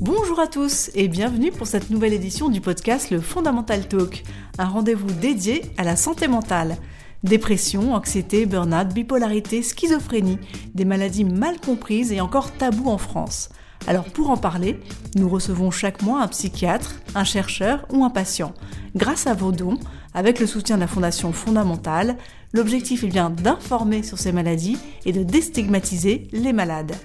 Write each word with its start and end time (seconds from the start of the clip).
Bonjour 0.00 0.40
à 0.40 0.46
tous 0.46 0.90
et 0.94 1.08
bienvenue 1.08 1.50
pour 1.50 1.66
cette 1.66 1.90
nouvelle 1.90 2.12
édition 2.12 2.48
du 2.48 2.60
podcast 2.60 3.10
Le 3.10 3.20
Fondamental 3.20 3.86
Talk, 3.86 4.24
un 4.58 4.64
rendez-vous 4.64 5.10
dédié 5.10 5.62
à 5.76 5.84
la 5.84 5.96
santé 5.96 6.28
mentale. 6.28 6.76
Dépression, 7.22 7.94
anxiété, 7.94 8.46
burn-out, 8.46 8.88
bipolarité, 8.94 9.62
schizophrénie, 9.62 10.38
des 10.74 10.86
maladies 10.86 11.24
mal 11.24 11.60
comprises 11.60 12.12
et 12.12 12.20
encore 12.20 12.52
tabous 12.52 12.88
en 12.88 12.96
France. 12.96 13.50
Alors 13.86 14.04
pour 14.04 14.30
en 14.30 14.36
parler, 14.36 14.78
nous 15.16 15.28
recevons 15.28 15.70
chaque 15.70 16.02
mois 16.02 16.22
un 16.22 16.28
psychiatre, 16.28 16.94
un 17.14 17.24
chercheur 17.24 17.86
ou 17.90 18.04
un 18.04 18.10
patient. 18.10 18.54
Grâce 18.94 19.26
à 19.26 19.34
vos 19.34 19.52
dons, 19.52 19.78
avec 20.14 20.40
le 20.40 20.46
soutien 20.46 20.76
de 20.76 20.80
la 20.80 20.86
Fondation 20.86 21.32
Fondamentale, 21.32 22.16
l'objectif 22.52 23.04
est 23.04 23.08
bien 23.08 23.30
d'informer 23.30 24.02
sur 24.02 24.18
ces 24.18 24.32
maladies 24.32 24.78
et 25.04 25.12
de 25.12 25.22
déstigmatiser 25.22 26.28
les 26.32 26.52
malades. 26.52 26.96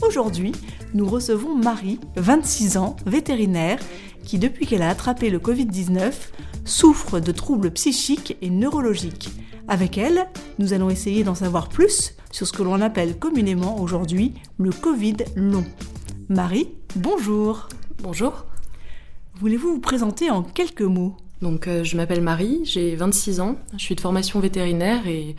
Aujourd'hui, 0.00 0.52
nous 0.94 1.06
recevons 1.06 1.56
Marie, 1.56 1.98
26 2.16 2.76
ans, 2.76 2.96
vétérinaire, 3.06 3.78
qui 4.24 4.38
depuis 4.38 4.66
qu'elle 4.66 4.82
a 4.82 4.90
attrapé 4.90 5.30
le 5.30 5.38
Covid-19 5.38 6.12
souffre 6.64 7.18
de 7.18 7.32
troubles 7.32 7.72
psychiques 7.72 8.36
et 8.40 8.50
neurologiques. 8.50 9.30
Avec 9.68 9.98
elle, 9.98 10.28
nous 10.58 10.72
allons 10.72 10.90
essayer 10.90 11.24
d'en 11.24 11.34
savoir 11.34 11.68
plus 11.68 12.14
sur 12.30 12.46
ce 12.46 12.52
que 12.52 12.62
l'on 12.62 12.80
appelle 12.80 13.18
communément 13.18 13.80
aujourd'hui 13.80 14.34
le 14.58 14.70
Covid 14.70 15.16
long. 15.36 15.64
Marie, 16.28 16.68
bonjour. 16.96 17.68
Bonjour. 18.02 18.46
Voulez-vous 19.40 19.74
vous 19.74 19.80
présenter 19.80 20.30
en 20.30 20.42
quelques 20.42 20.82
mots? 20.82 21.16
Donc, 21.42 21.66
euh, 21.66 21.82
je 21.84 21.96
m'appelle 21.96 22.22
Marie, 22.22 22.60
j'ai 22.64 22.94
26 22.94 23.40
ans, 23.40 23.56
je 23.76 23.82
suis 23.82 23.96
de 23.96 24.00
formation 24.00 24.40
vétérinaire 24.40 25.06
et 25.08 25.34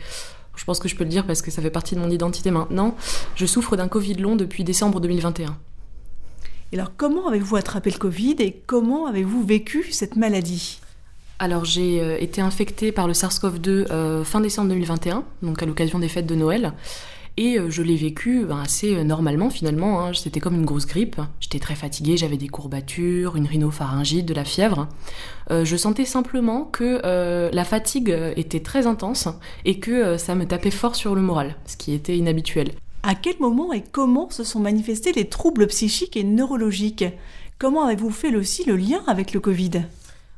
je 0.54 0.64
pense 0.64 0.78
que 0.78 0.86
je 0.86 0.94
peux 0.94 1.04
le 1.04 1.10
dire 1.10 1.26
parce 1.26 1.42
que 1.42 1.50
ça 1.50 1.62
fait 1.62 1.70
partie 1.70 1.94
de 1.94 2.00
mon 2.00 2.10
identité 2.10 2.50
maintenant. 2.50 2.94
Je 3.34 3.46
souffre 3.46 3.76
d'un 3.76 3.88
Covid 3.88 4.14
long 4.14 4.36
depuis 4.36 4.64
décembre 4.64 5.00
2021. 5.00 5.56
Et 6.72 6.78
alors, 6.78 6.92
comment 6.96 7.28
avez-vous 7.28 7.56
attrapé 7.56 7.90
le 7.90 7.98
Covid 7.98 8.36
et 8.40 8.62
comment 8.66 9.06
avez-vous 9.06 9.44
vécu 9.44 9.92
cette 9.92 10.16
maladie? 10.16 10.78
Alors 11.38 11.64
j'ai 11.64 12.00
euh, 12.00 12.16
été 12.20 12.40
infectée 12.40 12.92
par 12.92 13.08
le 13.08 13.12
SARS-CoV-2 13.12 13.68
euh, 13.90 14.24
fin 14.24 14.40
décembre 14.40 14.68
2021, 14.68 15.24
donc 15.42 15.62
à 15.62 15.66
l'occasion 15.66 15.98
des 15.98 16.08
fêtes 16.08 16.26
de 16.26 16.34
Noël. 16.34 16.72
Et 17.36 17.58
euh, 17.58 17.68
je 17.70 17.82
l'ai 17.82 17.96
vécu 17.96 18.44
ben, 18.44 18.60
assez 18.60 19.02
normalement 19.04 19.50
finalement. 19.50 20.00
Hein. 20.00 20.12
C'était 20.14 20.40
comme 20.40 20.54
une 20.54 20.64
grosse 20.64 20.86
grippe. 20.86 21.20
J'étais 21.40 21.58
très 21.58 21.74
fatiguée, 21.74 22.16
j'avais 22.16 22.36
des 22.36 22.48
courbatures, 22.48 23.36
une 23.36 23.46
rhinopharyngite, 23.46 24.26
de 24.26 24.34
la 24.34 24.44
fièvre. 24.44 24.88
je 25.50 25.76
sentais 25.76 26.04
simplement 26.04 26.64
que 26.64 27.00
la 27.52 27.64
fatigue 27.64 28.16
était 28.36 28.60
très 28.60 28.86
intense 28.86 29.28
et 29.64 29.78
que 29.78 30.16
ça 30.16 30.34
me 30.34 30.46
tapait 30.46 30.70
fort 30.70 30.96
sur 30.96 31.14
le 31.14 31.20
moral, 31.20 31.56
ce 31.66 31.76
qui 31.76 31.92
était 31.92 32.16
inhabituel. 32.16 32.70
À 33.02 33.14
quel 33.14 33.34
moment 33.38 33.72
et 33.74 33.82
comment 33.82 34.30
se 34.30 34.44
sont 34.44 34.60
manifestés 34.60 35.12
les 35.12 35.28
troubles 35.28 35.66
psychiques 35.66 36.16
et 36.16 36.24
neurologiques? 36.24 37.04
Comment 37.58 37.84
avez-vous 37.84 38.10
fait 38.10 38.34
aussi 38.34 38.64
le 38.64 38.76
lien 38.76 39.02
avec 39.06 39.32
le 39.32 39.40
Covid? 39.40 39.82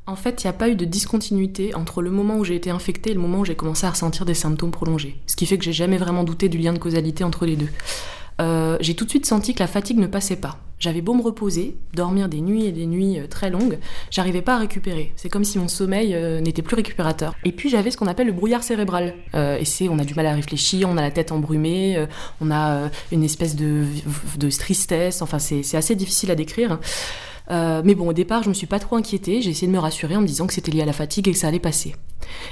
En 0.06 0.16
fait, 0.16 0.44
il 0.44 0.46
n'y 0.46 0.50
a 0.50 0.52
pas 0.52 0.68
eu 0.68 0.76
de 0.76 0.84
discontinuité 0.84 1.74
entre 1.74 2.00
le 2.00 2.10
moment 2.10 2.36
où 2.36 2.44
j'ai 2.44 2.54
été 2.54 2.70
infectée 2.70 3.10
et 3.10 3.14
le 3.14 3.20
moment 3.20 3.40
où 3.40 3.44
j'ai 3.44 3.56
commencé 3.56 3.86
à 3.86 3.90
ressentir 3.90 4.24
des 4.24 4.34
symptômes 4.34 4.70
prolongés. 4.70 5.18
Ce 5.26 5.34
qui 5.34 5.46
fait 5.46 5.58
que 5.58 5.64
j'ai 5.64 5.72
jamais 5.72 5.98
vraiment 5.98 6.22
douté 6.22 6.48
du 6.48 6.58
lien 6.58 6.72
de 6.72 6.78
causalité 6.78 7.24
entre 7.24 7.44
les 7.44 7.56
deux. 7.56 7.68
Euh, 8.40 8.77
j'ai 8.80 8.94
tout 8.94 9.04
de 9.04 9.10
suite 9.10 9.27
senti 9.27 9.54
que 9.54 9.60
la 9.60 9.66
fatigue 9.66 9.98
ne 9.98 10.06
passait 10.06 10.36
pas. 10.36 10.58
J'avais 10.78 11.00
beau 11.00 11.14
me 11.14 11.22
reposer, 11.22 11.74
dormir 11.94 12.28
des 12.28 12.42
nuits 12.42 12.66
et 12.66 12.72
des 12.72 12.84
nuits 12.84 13.18
euh, 13.18 13.27
très 13.27 13.48
longues, 13.48 13.78
j'arrivais 14.10 14.42
pas 14.42 14.56
à 14.56 14.58
récupérer. 14.58 15.12
C'est 15.16 15.30
comme 15.30 15.44
si 15.44 15.58
mon 15.58 15.68
sommeil 15.68 16.14
euh, 16.14 16.40
n'était 16.40 16.60
plus 16.60 16.77
récupérateur. 16.77 17.34
Et 17.44 17.52
puis 17.52 17.70
j'avais 17.70 17.90
ce 17.90 17.96
qu'on 17.96 18.06
appelle 18.06 18.27
le 18.27 18.34
brouillard 18.34 18.62
cérébral. 18.62 19.14
et 19.34 19.64
c'est, 19.64 19.88
on 19.88 19.98
a 19.98 20.04
du 20.04 20.14
mal 20.14 20.27
à 20.27 20.34
réfléchir, 20.34 20.88
on 20.90 20.98
a 20.98 21.02
la 21.02 21.10
tête 21.10 21.32
embrumée, 21.32 22.06
on 22.40 22.50
a 22.50 22.90
une 23.10 23.24
espèce 23.24 23.56
de, 23.56 23.84
de 24.38 24.50
tristesse. 24.50 25.22
Enfin, 25.22 25.38
c'est 25.38 25.77
assez 25.77 25.94
difficile 25.94 26.30
à 26.30 26.34
décrire. 26.34 26.78
Euh, 27.51 27.83
mais 27.84 27.95
bon, 27.95 28.08
au 28.08 28.12
départ, 28.12 28.42
je 28.42 28.48
me 28.48 28.55
suis 28.55 28.67
pas 28.67 28.79
trop 28.79 28.96
inquiétée. 28.96 29.40
J'ai 29.40 29.51
essayé 29.51 29.67
de 29.67 29.73
me 29.73 29.79
rassurer 29.79 30.17
en 30.17 30.20
me 30.20 30.27
disant 30.27 30.46
que 30.46 30.55
c'était 30.55 30.73
lié 30.73 30.83
à 30.83 30.86
la 30.86 30.92
fatigue 30.92 31.29
et 31.29 31.33
que 31.33 31.39
ça 31.39 31.48
allait 31.48 31.58
passer. 31.58 31.95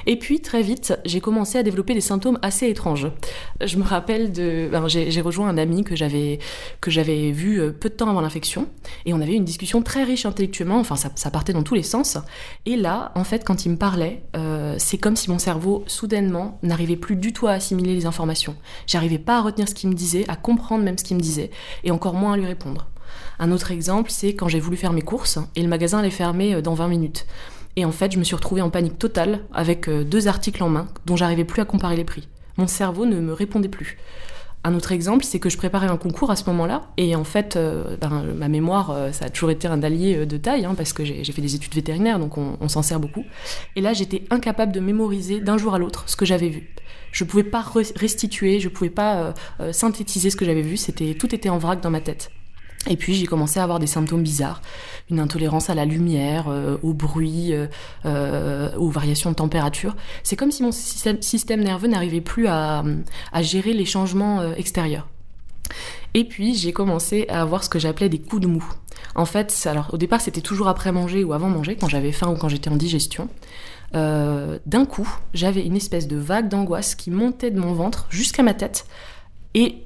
Et 0.06 0.18
puis, 0.18 0.40
très 0.40 0.62
vite, 0.62 0.98
j'ai 1.04 1.20
commencé 1.20 1.58
à 1.58 1.62
développer 1.62 1.94
des 1.94 2.00
symptômes 2.00 2.38
assez 2.42 2.68
étranges. 2.68 3.10
Je 3.60 3.76
me 3.76 3.82
rappelle 3.82 4.32
de. 4.32 4.68
Ben, 4.70 4.86
j'ai 4.88 5.20
rejoint 5.20 5.48
un 5.48 5.58
ami 5.58 5.84
que 5.84 5.96
j'avais 5.96 6.38
vu 7.32 7.60
euh, 7.60 7.72
peu 7.72 7.88
de 7.88 7.94
temps 7.94 8.08
avant 8.08 8.20
l'infection. 8.20 8.68
Et 9.06 9.14
on 9.14 9.20
avait 9.20 9.34
une 9.34 9.44
discussion 9.44 9.82
très 9.82 10.04
riche 10.04 10.26
intellectuellement. 10.26 10.78
Enfin, 10.78 10.96
ça, 10.96 11.10
ça, 11.14 11.30
partait 11.30 11.52
dans 11.52 11.62
tous 11.62 11.74
les 11.74 11.82
sens. 11.82 12.18
Et 12.66 12.76
là, 12.76 13.12
en 13.14 13.24
fait, 13.24 13.44
quand 13.44 13.66
il 13.66 13.70
me 13.70 13.76
parlait, 13.76 14.22
euh, 14.36 14.76
c'est 14.78 14.98
comme 14.98 15.16
si 15.16 15.30
mon 15.30 15.38
cerveau, 15.38 15.84
soudainement, 15.86 16.58
n'arrivait 16.62 16.96
plus 16.96 17.16
du 17.16 17.32
tout 17.32 17.46
à 17.46 17.52
assimiler 17.52 17.94
les 17.94 18.06
informations. 18.06 18.56
J'arrivais 18.86 19.18
pas 19.18 19.38
à 19.38 19.42
retenir 19.42 19.68
ce 19.68 19.74
qu'il 19.74 19.88
me 19.88 19.94
disait, 19.94 20.24
à 20.28 20.36
comprendre 20.36 20.84
même 20.84 20.98
ce 20.98 21.04
qu'il 21.04 21.16
me 21.16 21.22
disait, 21.22 21.50
et 21.82 21.90
encore 21.90 22.14
moins 22.14 22.34
à 22.34 22.36
lui 22.36 22.46
répondre. 22.46 22.88
Un 23.38 23.50
autre 23.52 23.70
exemple, 23.70 24.10
c'est 24.10 24.34
quand 24.34 24.48
j'ai 24.48 24.60
voulu 24.60 24.76
faire 24.76 24.92
mes 24.92 25.02
courses 25.02 25.38
et 25.56 25.62
le 25.62 25.68
magasin 25.68 25.98
allait 25.98 26.10
fermer 26.10 26.54
euh, 26.54 26.62
dans 26.62 26.74
20 26.74 26.88
minutes. 26.88 27.26
Et 27.76 27.84
en 27.84 27.92
fait, 27.92 28.12
je 28.12 28.18
me 28.18 28.24
suis 28.24 28.36
retrouvée 28.36 28.62
en 28.62 28.70
panique 28.70 28.98
totale 28.98 29.40
avec 29.52 29.88
euh, 29.88 30.04
deux 30.04 30.28
articles 30.28 30.62
en 30.62 30.68
main 30.68 30.86
dont 31.06 31.16
j'arrivais 31.16 31.44
plus 31.44 31.60
à 31.60 31.64
comparer 31.64 31.96
les 31.96 32.04
prix. 32.04 32.28
Mon 32.56 32.68
cerveau 32.68 33.04
ne 33.06 33.20
me 33.20 33.32
répondait 33.32 33.68
plus. 33.68 33.98
Un 34.66 34.74
autre 34.74 34.92
exemple, 34.92 35.24
c'est 35.24 35.40
que 35.40 35.50
je 35.50 35.58
préparais 35.58 35.88
un 35.88 35.98
concours 35.98 36.30
à 36.30 36.36
ce 36.36 36.44
moment-là, 36.46 36.86
et 36.96 37.14
en 37.16 37.24
fait, 37.24 37.56
euh, 37.56 37.98
ben, 38.00 38.22
ma 38.34 38.48
mémoire, 38.48 38.96
ça 39.12 39.26
a 39.26 39.28
toujours 39.28 39.50
été 39.50 39.68
un 39.68 39.82
allié 39.82 40.24
de 40.24 40.36
taille, 40.38 40.64
hein, 40.64 40.74
parce 40.74 40.94
que 40.94 41.04
j'ai 41.04 41.22
fait 41.22 41.42
des 41.42 41.54
études 41.54 41.74
vétérinaires, 41.74 42.18
donc 42.18 42.38
on, 42.38 42.68
s'en 42.68 42.80
sert 42.80 42.98
beaucoup. 42.98 43.26
Et 43.76 43.82
là, 43.82 43.92
j'étais 43.92 44.22
incapable 44.30 44.72
de 44.72 44.80
mémoriser 44.80 45.40
d'un 45.40 45.58
jour 45.58 45.74
à 45.74 45.78
l'autre 45.78 46.04
ce 46.06 46.16
que 46.16 46.24
j'avais 46.24 46.48
vu. 46.48 46.70
Je 47.12 47.24
pouvais 47.24 47.44
pas 47.44 47.62
restituer, 47.94 48.58
je 48.58 48.70
pouvais 48.70 48.88
pas 48.88 49.34
synthétiser 49.72 50.30
ce 50.30 50.36
que 50.36 50.46
j'avais 50.46 50.62
vu, 50.62 50.78
c'était 50.78 51.12
tout 51.12 51.34
était 51.34 51.50
en 51.50 51.58
vrac 51.58 51.82
dans 51.82 51.90
ma 51.90 52.00
tête. 52.00 52.30
Et 52.88 52.96
puis 52.96 53.14
j'ai 53.14 53.26
commencé 53.26 53.60
à 53.60 53.62
avoir 53.62 53.78
des 53.78 53.86
symptômes 53.86 54.22
bizarres, 54.22 54.60
une 55.10 55.20
intolérance 55.20 55.70
à 55.70 55.74
la 55.74 55.84
lumière, 55.84 56.48
euh, 56.48 56.76
au 56.82 56.92
bruit, 56.92 57.52
euh, 57.52 57.66
euh, 58.04 58.74
aux 58.76 58.90
variations 58.90 59.30
de 59.30 59.36
température. 59.36 59.96
C'est 60.22 60.36
comme 60.36 60.50
si 60.50 60.62
mon 60.62 60.72
système, 60.72 61.60
nerveux 61.62 61.88
n'arrivait 61.88 62.20
plus 62.20 62.46
à, 62.46 62.82
gérer 63.40 63.72
les 63.72 63.84
changements 63.84 64.54
extérieurs. 64.54 65.08
Et 66.12 66.24
puis 66.24 66.54
j'ai 66.54 66.72
commencé 66.72 67.26
à 67.28 67.40
avoir 67.40 67.64
ce 67.64 67.68
que 67.68 67.78
j'appelais 67.78 68.08
des 68.08 68.18
coups 68.18 68.42
de 68.42 68.46
mou. 68.46 68.64
En 69.14 69.24
fait, 69.24 69.66
alors 69.68 69.92
au 69.92 69.96
départ 69.96 70.20
c'était 70.20 70.40
toujours 70.40 70.68
après 70.68 70.92
manger 70.92 71.24
ou 71.24 71.32
avant 71.32 71.48
manger, 71.48 71.76
quand 71.76 71.88
j'avais 71.88 72.12
faim 72.12 72.28
ou 72.28 72.36
quand 72.36 72.48
j'étais 72.48 72.70
en 72.70 72.76
digestion. 72.76 73.28
D'un 73.92 74.86
coup, 74.88 75.08
j'avais 75.34 75.64
une 75.64 75.76
espèce 75.76 76.08
de 76.08 76.16
vague 76.16 76.48
d'angoisse 76.48 76.94
qui 76.94 77.10
montait 77.10 77.50
de 77.50 77.60
mon 77.60 77.72
ventre 77.74 78.06
jusqu'à 78.10 78.42
ma 78.42 78.52
tête 78.52 78.86
et 79.54 79.83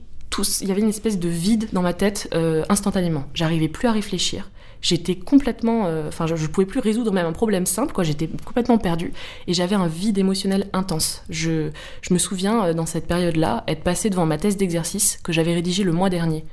il 0.60 0.68
y 0.68 0.70
avait 0.70 0.80
une 0.80 0.88
espèce 0.88 1.18
de 1.18 1.28
vide 1.28 1.68
dans 1.72 1.82
ma 1.82 1.92
tête 1.92 2.28
euh, 2.34 2.64
instantanément. 2.68 3.24
J'arrivais 3.34 3.68
plus 3.68 3.88
à 3.88 3.92
réfléchir. 3.92 4.50
J'étais 4.80 5.16
complètement, 5.16 5.86
euh, 5.86 6.08
enfin, 6.08 6.26
je, 6.26 6.34
ne 6.34 6.46
pouvais 6.46 6.66
plus 6.66 6.78
résoudre 6.80 7.12
même 7.12 7.26
un 7.26 7.32
problème 7.32 7.66
simple, 7.66 7.92
quoi. 7.92 8.04
J'étais 8.04 8.28
complètement 8.44 8.78
perdue 8.78 9.12
et 9.46 9.54
j'avais 9.54 9.74
un 9.74 9.88
vide 9.88 10.18
émotionnel 10.18 10.68
intense. 10.72 11.24
Je, 11.28 11.70
me 12.10 12.18
souviens 12.18 12.66
euh, 12.66 12.74
dans 12.74 12.86
cette 12.86 13.06
période-là 13.06 13.64
être 13.66 13.82
passée 13.82 14.10
devant 14.10 14.26
ma 14.26 14.38
thèse 14.38 14.56
d'exercice 14.56 15.18
que 15.24 15.32
j'avais 15.32 15.54
rédigée 15.54 15.82
le 15.82 15.92
mois 15.92 16.10
dernier 16.10 16.44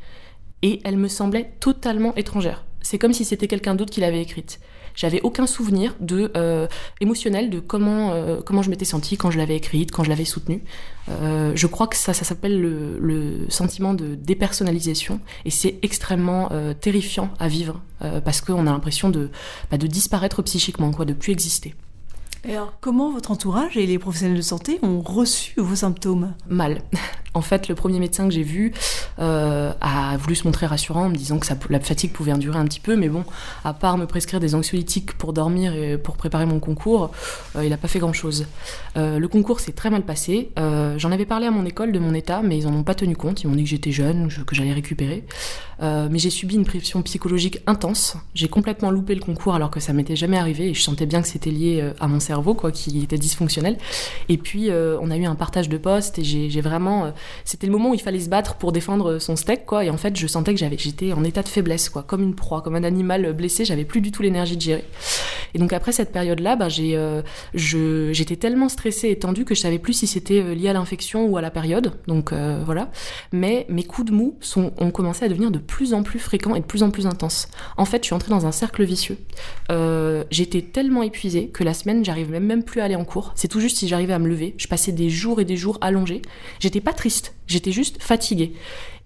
et 0.64 0.82
elle 0.84 0.98
me 0.98 1.08
semblait 1.08 1.52
totalement 1.60 2.16
étrangère. 2.16 2.66
C'est 2.82 2.98
comme 2.98 3.14
si 3.14 3.26
c'était 3.26 3.48
quelqu'un 3.48 3.76
d'autre 3.76 3.92
qui 3.92 4.02
l'avait 4.02 4.22
écrite. 4.22 4.60
J'avais 4.96 5.22
aucun 5.22 5.48
souvenir 5.48 5.96
de 6.00 6.32
euh, 6.36 6.68
émotionnel 7.02 7.50
de 7.50 7.60
comment 7.60 8.12
euh, 8.12 8.42
comment 8.44 8.62
je 8.62 8.70
m'étais 8.70 8.86
sentie 8.86 9.18
quand 9.18 9.32
je 9.32 9.38
l'avais 9.38 9.56
écrite, 9.56 9.92
quand 9.92 10.04
je 10.04 10.10
l'avais 10.10 10.26
soutenue. 10.26 10.64
Euh, 11.10 11.52
je 11.56 11.68
crois 11.68 11.88
que 11.88 11.96
ça 11.96 12.14
ça 12.14 12.26
s'appelle 12.26 12.60
le, 12.60 12.98
le, 13.00 13.46
sentiment 13.50 13.94
de 13.94 14.16
dépersonnalisation 14.16 15.20
et 15.46 15.52
c'est 15.52 15.78
extrêmement 15.84 16.50
terrifiant 16.82 17.30
à 17.40 17.48
vivre 17.48 17.82
parce 18.24 18.42
qu'on 18.42 18.68
a 18.68 18.72
l'impression 18.72 19.10
de 19.10 19.30
bah, 19.70 19.78
de 19.78 19.88
disparaître 19.88 20.42
psychiquement 20.42 20.92
quoi, 20.92 21.06
de 21.06 21.14
plus 21.14 21.32
exister. 21.32 21.76
Et 22.48 22.52
alors, 22.52 22.74
comment 22.80 23.12
votre 23.12 23.32
entourage 23.32 23.76
et 23.76 23.88
les 23.88 23.98
professionnels 23.98 24.38
de 24.38 24.42
santé 24.42 24.80
ont 24.84 25.02
reçu 25.02 25.54
vos 25.58 25.76
symptômes? 25.76 26.34
Mal. 26.48 26.82
En 27.36 27.42
fait, 27.42 27.68
le 27.68 27.76
premier 27.76 28.00
médecin 28.00 28.28
que 28.28 28.34
j'ai 28.34 28.44
vu 28.44 28.72
euh, 29.20 29.74
a 29.82 30.16
voulu 30.18 30.36
se 30.36 30.46
montrer 30.46 30.66
rassurant 30.66 31.06
en 31.06 31.10
me 31.10 31.16
disant 31.16 31.38
que 31.38 31.48
la 31.70 31.80
fatigue 31.82 32.14
pouvait 32.14 32.32
endurer 32.32 32.58
un 32.58 32.64
petit 32.64 32.80
peu, 32.80 32.96
mais 32.96 33.10
bon, 33.10 33.26
à 33.66 33.74
part 33.74 33.98
me 33.98 34.06
prescrire 34.06 34.40
des 34.40 34.56
anxiolytiques 34.56 35.14
pour 35.18 35.34
dormir 35.34 35.76
et 35.76 35.98
pour 35.98 36.16
préparer 36.16 36.46
mon 36.46 36.62
concours, 36.62 37.12
euh, 37.58 37.66
il 37.66 37.70
n'a 37.70 37.78
pas 37.78 37.90
fait 37.90 38.00
grand-chose. 38.00 38.46
Euh, 38.96 39.20
le 39.20 39.28
concours 39.28 39.60
s'est 39.60 39.74
très 39.74 39.90
mal 39.90 40.04
passé. 40.04 40.50
J'en 40.98 41.12
avais 41.12 41.26
parlé 41.26 41.46
à 41.46 41.52
mon 41.52 41.66
école 41.66 41.92
de 41.92 42.00
mon 42.00 42.14
état, 42.14 42.42
mais 42.42 42.58
ils 42.58 42.66
n'en 42.66 42.74
ont 42.74 42.84
pas 42.84 42.96
tenu 42.96 43.18
compte. 43.18 43.44
Ils 43.44 43.48
m'ont 43.48 43.56
dit 43.56 43.64
que 43.64 43.70
j'étais 43.70 43.92
jeune, 43.92 44.30
que 44.30 44.56
j'allais 44.56 44.72
récupérer. 44.72 45.26
mais 45.82 46.18
j'ai 46.18 46.30
subi 46.30 46.56
une 46.56 46.66
pression 46.66 47.02
psychologique 47.02 47.60
intense. 47.68 48.16
J'ai 48.34 48.48
complètement 48.48 48.92
loupé 48.92 49.14
le 49.14 49.22
concours 49.22 49.56
alors 49.56 49.72
que 49.72 49.82
ça 49.82 49.92
m'était 49.92 50.16
jamais 50.16 50.38
arrivé 50.38 50.70
et 50.70 50.74
je 50.74 50.82
sentais 50.82 51.06
bien 51.06 51.22
que 51.22 51.28
c'était 51.28 51.52
lié 51.52 51.92
à 52.00 52.08
mon 52.08 52.22
cerveau, 52.22 52.54
quoi, 52.54 52.72
qui 52.72 53.04
était 53.04 53.18
dysfonctionnel. 53.18 53.78
Et 54.30 54.38
puis, 54.38 54.70
on 54.72 55.12
a 55.12 55.18
eu 55.18 55.26
un 55.26 55.36
partage 55.36 55.68
de 55.68 55.78
postes 55.78 56.20
et 56.20 56.24
j'ai 56.24 56.62
vraiment 56.62 57.12
c'était 57.44 57.68
le 57.68 57.74
moment 57.74 57.92
où 57.92 57.94
il 57.94 58.02
fallait 58.02 58.20
se 58.20 58.30
battre 58.30 58.56
pour 58.56 58.72
défendre 58.72 59.20
son 59.20 59.36
steak, 59.36 59.66
quoi. 59.66 59.86
Et 59.86 59.90
en 59.90 59.98
fait, 59.98 60.16
je 60.16 60.28
sentais 60.28 60.54
que 60.54 60.60
j'avais, 60.60 60.78
j'étais 60.78 61.14
en 61.14 61.24
état 61.24 61.44
de 61.44 61.50
faiblesse, 61.50 61.90
quoi, 61.90 62.04
comme 62.04 62.24
une 62.24 62.36
proie, 62.36 62.62
comme 62.62 62.76
un 62.76 62.84
animal 62.84 63.34
blessé. 63.34 63.66
J'avais 63.66 63.86
plus 63.86 64.02
du 64.02 64.12
tout 64.12 64.22
l'énergie 64.22 64.58
de 64.58 64.62
gérer. 64.62 64.86
Et 65.54 65.58
donc 65.58 65.72
après 65.72 65.94
cette 65.94 66.12
période-là, 66.12 66.58
ben, 66.58 66.68
j'ai, 66.68 66.98
euh, 66.98 67.22
j'étais 67.54 68.36
tellement 68.36 68.70
stressée 68.70 69.10
et 69.10 69.18
tendue 69.18 69.46
que 69.46 69.56
je 69.56 69.62
savais 69.62 69.80
plus 69.80 69.94
si 69.94 70.06
c'était 70.06 70.42
euh, 70.42 70.54
lié 70.54 70.68
à 70.68 70.74
l'infection 70.74 71.26
ou 71.28 71.38
à 71.38 71.42
la 71.42 71.50
période. 71.50 71.94
Donc 72.08 72.34
euh, 72.34 72.62
voilà. 72.66 72.92
Mais 73.32 73.66
mes 73.70 73.84
coups 73.84 74.12
de 74.12 74.14
mou 74.14 74.38
sont, 74.42 74.74
ont 74.78 74.92
commencé 74.92 75.24
à 75.24 75.30
devenir 75.30 75.52
de 75.52 75.60
plus 75.60 75.94
en 75.94 76.04
plus 76.04 76.20
fréquents 76.20 76.56
et 76.56 76.60
de 76.60 76.66
plus 76.66 76.84
en 76.84 76.92
plus 76.92 77.08
intenses. 77.08 77.48
En 77.78 77.86
fait, 77.86 78.00
je 78.04 78.08
suis 78.08 78.14
entrée 78.14 78.32
dans 78.32 78.46
un 78.46 78.52
cercle 78.52 78.84
vicieux. 78.84 79.18
j'étais 80.30 80.62
tellement 80.62 81.04
épuisée 81.04 81.48
que 81.48 81.64
la 81.64 81.74
semaine, 81.74 82.04
j'arrivais 82.04 82.42
même 82.42 82.64
plus 82.64 82.82
à 82.82 82.86
aller 82.86 82.96
en 82.96 83.06
cours. 83.06 83.32
C'est 83.36 83.48
tout 83.48 83.62
juste 83.62 83.78
si 83.78 83.88
j'arrivais 83.88 84.14
à 84.14 84.20
me 84.20 84.28
lever. 84.28 84.56
Je 84.58 84.68
passais 84.68 84.92
des 84.92 85.10
jours 85.10 85.40
et 85.40 85.46
des 85.46 85.56
jours 85.56 85.78
allongés. 85.80 86.22
J'étais 86.60 86.82
pas 86.82 86.92
triste, 86.92 87.15
j'étais 87.48 87.72
juste 87.72 88.02
fatiguée. 88.02 88.54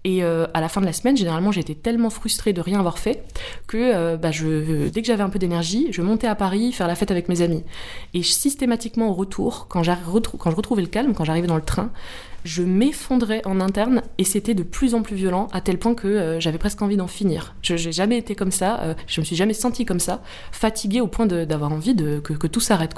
Et 0.04 0.24
euh, 0.24 0.46
à 0.54 0.60
la 0.60 0.68
fin 0.68 0.80
de 0.80 0.86
la 0.86 0.92
semaine, 0.92 1.16
généralement, 1.16 1.52
j'étais 1.52 1.74
tellement 1.74 2.10
frustrée 2.10 2.52
de 2.52 2.60
rien 2.60 2.78
avoir 2.78 2.98
fait 2.98 3.22
que 3.66 3.76
euh, 3.76 4.16
bah, 4.16 4.30
je, 4.30 4.88
dès 4.88 5.02
que 5.02 5.06
j'avais 5.06 5.22
un 5.22 5.28
peu 5.28 5.38
d'énergie, 5.38 5.88
je 5.90 6.00
montais 6.00 6.26
à 6.26 6.34
Paris 6.34 6.72
faire 6.72 6.88
la 6.88 6.94
fête 6.94 7.10
avec 7.10 7.28
mes 7.28 7.42
amis. 7.42 7.64
Et 8.14 8.22
systématiquement 8.22 9.10
au 9.10 9.14
retour, 9.14 9.66
quand, 9.68 9.82
je 9.82 9.92
retrouvais 10.56 10.82
le 10.82 10.88
calme, 10.88 11.12
quand 11.12 11.24
j'arrivais 11.24 11.48
dans 11.48 11.56
le 11.56 11.62
train, 11.62 11.90
je 12.44 12.62
m'effondrais 12.62 13.42
en 13.44 13.60
interne 13.60 14.02
et 14.18 14.24
c'était 14.24 14.54
de 14.54 14.62
plus 14.62 14.94
en 14.94 15.02
plus 15.02 15.16
violent 15.16 15.48
à 15.52 15.60
tel 15.60 15.78
point 15.78 15.94
que 15.94 16.08
euh, 16.08 16.40
j'avais 16.40 16.58
presque 16.58 16.80
envie 16.82 16.96
d'en 16.96 17.06
finir. 17.06 17.54
Je 17.62 17.74
n'ai 17.74 17.92
jamais 17.92 18.18
été 18.18 18.34
comme 18.34 18.50
ça, 18.50 18.80
euh, 18.80 18.94
je 19.06 19.20
me 19.20 19.24
suis 19.24 19.36
jamais 19.36 19.52
sentie 19.52 19.84
comme 19.84 20.00
ça, 20.00 20.22
fatiguée 20.52 21.00
au 21.00 21.06
point 21.06 21.26
d'avoir 21.26 21.72
envie 21.72 21.94
que, 21.94 22.46
tout 22.46 22.60
s'arrête. 22.60 22.94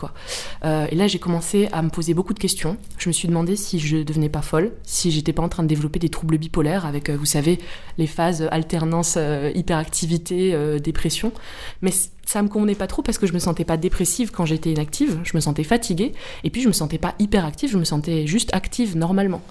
Euh, 0.65 0.87
et 0.91 0.95
là, 0.95 1.07
j'ai 1.07 1.19
commencé 1.19 1.69
à 1.73 1.83
me 1.83 1.91
poser 1.91 2.15
beaucoup 2.15 2.33
de 2.33 2.39
questions. 2.39 2.77
Je 2.99 3.09
me 3.09 3.13
suis 3.13 3.29
demandé 3.29 3.57
si 3.57 3.79
je 3.79 3.99
devenais 3.99 4.29
pas 4.29 4.43
folle, 4.43 4.73
si 4.85 5.11
j'étais 5.11 5.33
pas 5.33 5.43
en 5.43 5.49
train 5.49 5.63
de 5.63 5.69
développer 5.69 5.99
des 5.99 6.09
troubles 6.09 6.39
bipolaires 6.39 6.87
avec, 6.93 7.11
vous 7.11 7.25
savez, 7.27 7.59
les 7.99 8.07
phases 8.07 8.47
alternance, 8.51 9.19
hyperactivité, 9.55 10.57
dépression. 10.81 11.33
Mais 11.81 11.91
ça 12.27 12.43
me 12.43 12.49
convenait 12.49 12.75
pas 12.75 12.87
trop 12.87 13.03
parce 13.03 13.19
que 13.19 13.27
je 13.27 13.33
me 13.33 13.39
sentais 13.39 13.65
pas 13.65 13.77
dépressive 13.77 14.31
quand 14.31 14.45
j'étais 14.45 14.71
inactive, 14.71 15.21
je 15.25 15.33
me 15.35 15.41
sentais 15.41 15.65
fatiguée, 15.65 16.13
et 16.45 16.51
puis 16.51 16.63
je 16.63 16.69
me 16.69 16.73
sentais 16.73 16.99
pas 16.99 17.15
hyper 17.19 17.45
active, 17.45 17.71
je 17.71 17.79
me 17.79 17.85
sentais 17.85 18.27
juste 18.27 18.55
active 18.55 18.97
normalement. 18.97 19.43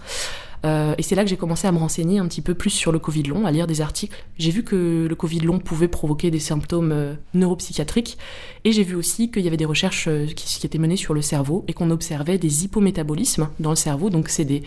Euh, 0.65 0.93
et 0.97 1.03
c'est 1.03 1.15
là 1.15 1.23
que 1.23 1.29
j'ai 1.29 1.37
commencé 1.37 1.67
à 1.67 1.71
me 1.71 1.77
renseigner 1.77 2.19
un 2.19 2.27
petit 2.27 2.41
peu 2.41 2.53
plus 2.53 2.69
sur 2.69 2.91
le 2.91 2.99
Covid 2.99 3.23
long, 3.23 3.45
à 3.45 3.51
lire 3.51 3.67
des 3.67 3.81
articles. 3.81 4.23
J'ai 4.37 4.51
vu 4.51 4.63
que 4.63 5.07
le 5.09 5.15
Covid 5.15 5.39
long 5.39 5.59
pouvait 5.59 5.87
provoquer 5.87 6.31
des 6.31 6.39
symptômes 6.39 6.91
euh, 6.91 7.13
neuropsychiatriques, 7.33 8.17
et 8.63 8.71
j'ai 8.71 8.83
vu 8.83 8.95
aussi 8.95 9.31
qu'il 9.31 9.43
y 9.43 9.47
avait 9.47 9.57
des 9.57 9.65
recherches 9.65 10.07
euh, 10.07 10.25
qui, 10.27 10.65
étaient 10.65 10.77
menées 10.77 10.97
sur 10.97 11.13
le 11.13 11.21
cerveau 11.21 11.65
et 11.67 11.73
qu'on 11.73 11.89
observait 11.89 12.37
des 12.37 12.65
hypométabolismes 12.65 13.49
dans 13.59 13.71
le 13.71 13.75
cerveau, 13.75 14.09
donc 14.09 14.29
c'est 14.29 14.61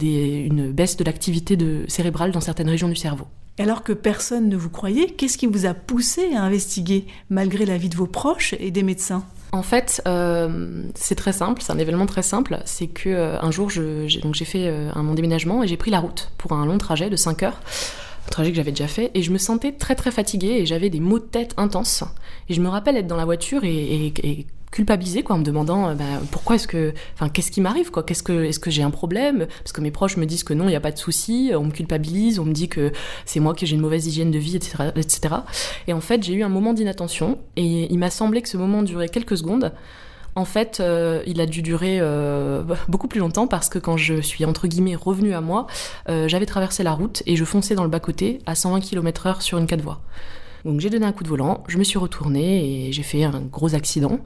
une 0.00 0.72
baisse 0.72 0.96
de 0.96 1.04
l'activité 1.04 1.58
cérébrale 1.88 2.32
dans 2.32 2.40
certaines 2.40 2.68
régions 2.68 2.88
du 2.88 2.96
cerveau. 2.96 3.26
Alors 3.58 3.84
que 3.84 3.92
personne 3.92 4.48
ne 4.48 4.56
vous 4.56 4.70
croyait, 4.70 5.06
qu'est-ce 5.06 5.38
qui 5.38 5.46
vous 5.46 5.66
a 5.66 5.74
poussé 5.74 6.34
à 6.34 6.42
investiguer, 6.42 7.06
malgré 7.30 7.66
l'avis 7.66 7.88
de 7.88 7.96
vos 7.96 8.06
proches 8.06 8.54
et 8.58 8.70
des 8.70 8.82
médecins? 8.82 9.24
En 9.54 9.62
fait, 9.62 10.02
euh, 10.08 10.82
c'est 10.96 11.14
très 11.14 11.32
simple, 11.32 11.62
c'est 11.62 11.72
un 11.72 11.78
événement 11.78 12.06
très 12.06 12.22
simple. 12.22 12.58
C'est 12.64 12.88
que 12.88 13.08
euh, 13.08 13.40
un 13.40 13.52
jour, 13.52 13.70
j'ai 13.70 14.44
fait 14.44 14.66
euh, 14.66 14.90
mon 14.96 15.14
déménagement 15.14 15.62
et 15.62 15.68
j'ai 15.68 15.76
pris 15.76 15.92
la 15.92 16.00
route 16.00 16.32
pour 16.38 16.52
un 16.52 16.66
long 16.66 16.76
trajet 16.76 17.08
de 17.08 17.14
5 17.14 17.44
heures, 17.44 17.60
un 18.26 18.30
trajet 18.30 18.50
que 18.50 18.56
j'avais 18.56 18.72
déjà 18.72 18.88
fait, 18.88 19.12
et 19.14 19.22
je 19.22 19.30
me 19.30 19.38
sentais 19.38 19.70
très 19.70 19.94
très 19.94 20.10
fatiguée 20.10 20.56
et 20.58 20.66
j'avais 20.66 20.90
des 20.90 20.98
maux 20.98 21.20
de 21.20 21.24
tête 21.24 21.54
intenses. 21.56 22.02
Et 22.48 22.54
je 22.54 22.60
me 22.60 22.68
rappelle 22.68 22.96
être 22.96 23.06
dans 23.06 23.16
la 23.16 23.24
voiture 23.24 23.62
et, 23.62 24.06
et 24.06 24.46
culpabiliser 24.74 25.22
quoi 25.22 25.36
en 25.36 25.38
me 25.38 25.44
demandant 25.44 25.88
euh, 25.88 25.94
bah, 25.94 26.04
pourquoi 26.32 26.56
est-ce 26.56 26.66
que 26.66 26.92
enfin 27.14 27.28
qu'est-ce 27.28 27.52
qui 27.52 27.60
m'arrive 27.60 27.92
quoi? 27.92 28.02
Qu'est-ce 28.02 28.24
que 28.24 28.44
est-ce 28.44 28.58
que 28.58 28.72
j'ai 28.72 28.82
un 28.82 28.90
problème? 28.90 29.46
Parce 29.62 29.72
que 29.72 29.80
mes 29.80 29.92
proches 29.92 30.16
me 30.16 30.26
disent 30.26 30.42
que 30.42 30.52
non 30.52 30.64
il 30.64 30.70
n'y 30.70 30.76
a 30.76 30.80
pas 30.80 30.90
de 30.90 30.98
souci 30.98 31.52
on 31.54 31.64
me 31.64 31.70
culpabilise 31.70 32.40
on 32.40 32.44
me 32.44 32.52
dit 32.52 32.68
que 32.68 32.92
c'est 33.24 33.38
moi 33.38 33.54
que 33.54 33.64
j'ai 33.66 33.76
une 33.76 33.80
mauvaise 33.80 34.06
hygiène 34.08 34.32
de 34.32 34.38
vie 34.38 34.56
etc 34.56 34.90
etc 34.96 35.36
et 35.86 35.92
en 35.92 36.00
fait 36.00 36.24
j'ai 36.24 36.34
eu 36.34 36.42
un 36.42 36.48
moment 36.48 36.72
d'inattention 36.72 37.38
et 37.54 37.92
il 37.92 37.98
m'a 37.98 38.10
semblé 38.10 38.42
que 38.42 38.48
ce 38.48 38.56
moment 38.56 38.82
durait 38.82 39.08
quelques 39.08 39.38
secondes 39.38 39.72
en 40.36 40.44
fait, 40.44 40.80
euh, 40.80 41.22
il 41.28 41.40
a 41.40 41.46
dû 41.46 41.62
durer 41.62 41.98
euh, 42.00 42.64
beaucoup 42.88 43.06
plus 43.06 43.20
longtemps 43.20 43.46
parce 43.46 43.68
que 43.68 43.78
quand 43.78 43.96
je 43.96 44.20
suis 44.20 44.44
entre 44.44 44.66
guillemets 44.66 44.96
revenue 44.96 45.32
à 45.32 45.40
moi, 45.40 45.68
j'avais 46.08 46.44
traversé 46.44 46.82
la 46.82 46.90
route 46.90 47.22
et 47.26 47.36
je 47.36 47.44
fonçais 47.44 47.76
dans 47.76 47.84
le 47.84 47.88
bas-côté 47.88 48.40
à 48.44 48.56
120 48.56 48.80
km/h 48.80 49.42
sur 49.42 49.58
une 49.58 49.68
4 49.68 49.80
voies. 49.80 50.00
Donc 50.64 50.80
j'ai 50.80 50.90
donné 50.90 51.06
un 51.06 51.12
coup 51.12 51.22
de 51.22 51.28
volant, 51.28 51.62
je 51.68 51.78
me 51.78 51.84
suis 51.84 51.98
retournée 51.98 52.88
et 52.88 52.92
j'ai 52.92 53.04
fait 53.04 53.22
un 53.22 53.42
gros 53.42 53.76
accident. 53.76 54.18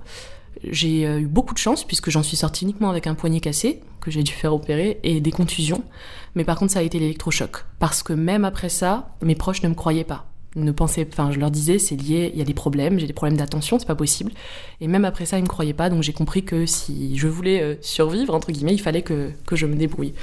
J'ai 0.64 1.06
euh, 1.06 1.20
eu 1.20 1.26
beaucoup 1.26 1.55
de 1.55 1.58
chance 1.58 1.84
puisque 1.84 2.10
j'en 2.10 2.22
suis 2.22 2.37
sortie 2.37 2.64
uniquement 2.64 2.90
avec 2.90 3.06
un 3.06 3.14
poignet 3.14 3.40
cassé 3.40 3.81
que 4.00 4.10
j'ai 4.10 4.22
dû 4.22 4.32
faire 4.32 4.55
opérer 4.55 5.00
et 5.02 5.20
des 5.20 5.31
contusions. 5.31 5.82
Mais 6.34 6.44
par 6.44 6.58
contre, 6.58 6.72
ça 6.72 6.81
a 6.81 6.82
été 6.82 6.99
l'électrochoc 6.99 7.64
parce 7.78 8.02
que 8.02 8.12
même 8.12 8.44
après 8.44 8.69
ça, 8.69 9.14
mes 9.22 9.34
proches 9.34 9.62
ne 9.62 9.69
me 9.69 9.75
croyaient 9.75 10.05
pas 10.05 10.27
ne 10.56 10.72
pensaient, 10.72 11.06
enfin, 11.10 11.30
je 11.30 11.38
leur 11.38 11.50
disais, 11.50 11.78
c'est 11.78 11.96
lié, 11.96 12.30
il 12.32 12.38
y 12.38 12.42
a 12.42 12.44
des 12.44 12.54
problèmes, 12.54 12.98
j'ai 12.98 13.06
des 13.06 13.12
problèmes 13.12 13.36
d'attention, 13.36 13.78
c'est 13.78 13.86
pas 13.86 13.94
possible. 13.94 14.32
Et 14.80 14.88
même 14.88 15.04
après 15.04 15.26
ça, 15.26 15.38
ils 15.38 15.42
me 15.42 15.48
croyaient 15.48 15.74
pas, 15.74 15.90
donc 15.90 16.02
j'ai 16.02 16.12
compris 16.12 16.44
que 16.44 16.66
si 16.66 17.16
je 17.16 17.28
voulais 17.28 17.60
euh, 17.62 17.74
survivre, 17.80 18.34
entre 18.34 18.50
guillemets, 18.50 18.74
il 18.74 18.80
fallait 18.80 19.02
que, 19.02 19.30
que 19.46 19.56
je 19.56 19.66
me 19.66 19.76
débrouille. 19.76 20.14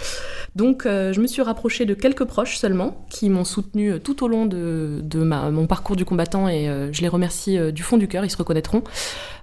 Donc, 0.55 0.85
euh, 0.85 1.13
je 1.13 1.21
me 1.21 1.27
suis 1.27 1.41
rapprochée 1.41 1.85
de 1.85 1.93
quelques 1.93 2.25
proches 2.25 2.57
seulement, 2.57 3.05
qui 3.09 3.29
m'ont 3.29 3.43
soutenu 3.43 3.93
euh, 3.93 3.99
tout 3.99 4.23
au 4.23 4.27
long 4.27 4.45
de, 4.45 5.01
de 5.03 5.23
mon 5.23 5.67
parcours 5.67 5.95
du 5.95 6.05
combattant, 6.05 6.47
et 6.49 6.69
je 6.91 7.01
les 7.01 7.07
remercie 7.07 7.57
du 7.71 7.83
fond 7.83 7.97
du 7.97 8.07
cœur, 8.07 8.25
ils 8.25 8.29
se 8.31 8.37
reconnaîtront. 8.37 8.83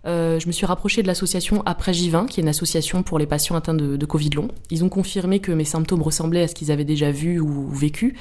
je 0.04 0.46
me 0.46 0.52
suis 0.52 0.66
rapprochée 0.66 1.02
de 1.02 1.06
l'association 1.06 1.62
Après 1.66 1.92
J20, 1.92 2.26
qui 2.26 2.40
est 2.40 2.42
une 2.42 2.48
association 2.48 3.02
pour 3.02 3.18
les 3.18 3.26
patients 3.26 3.56
atteints 3.56 3.74
de 3.74 4.06
Covid 4.06 4.30
long. 4.30 4.48
Ils 4.70 4.84
ont 4.84 4.88
confirmé 4.88 5.40
que 5.40 5.52
mes 5.52 5.64
symptômes 5.64 6.02
ressemblaient 6.02 6.42
à 6.42 6.48
ce 6.48 6.54
qu'ils 6.54 6.70
avaient 6.70 6.84
déjà 6.84 7.10
vu 7.10 7.40
ou 7.40 7.70
vécu. 7.70 8.16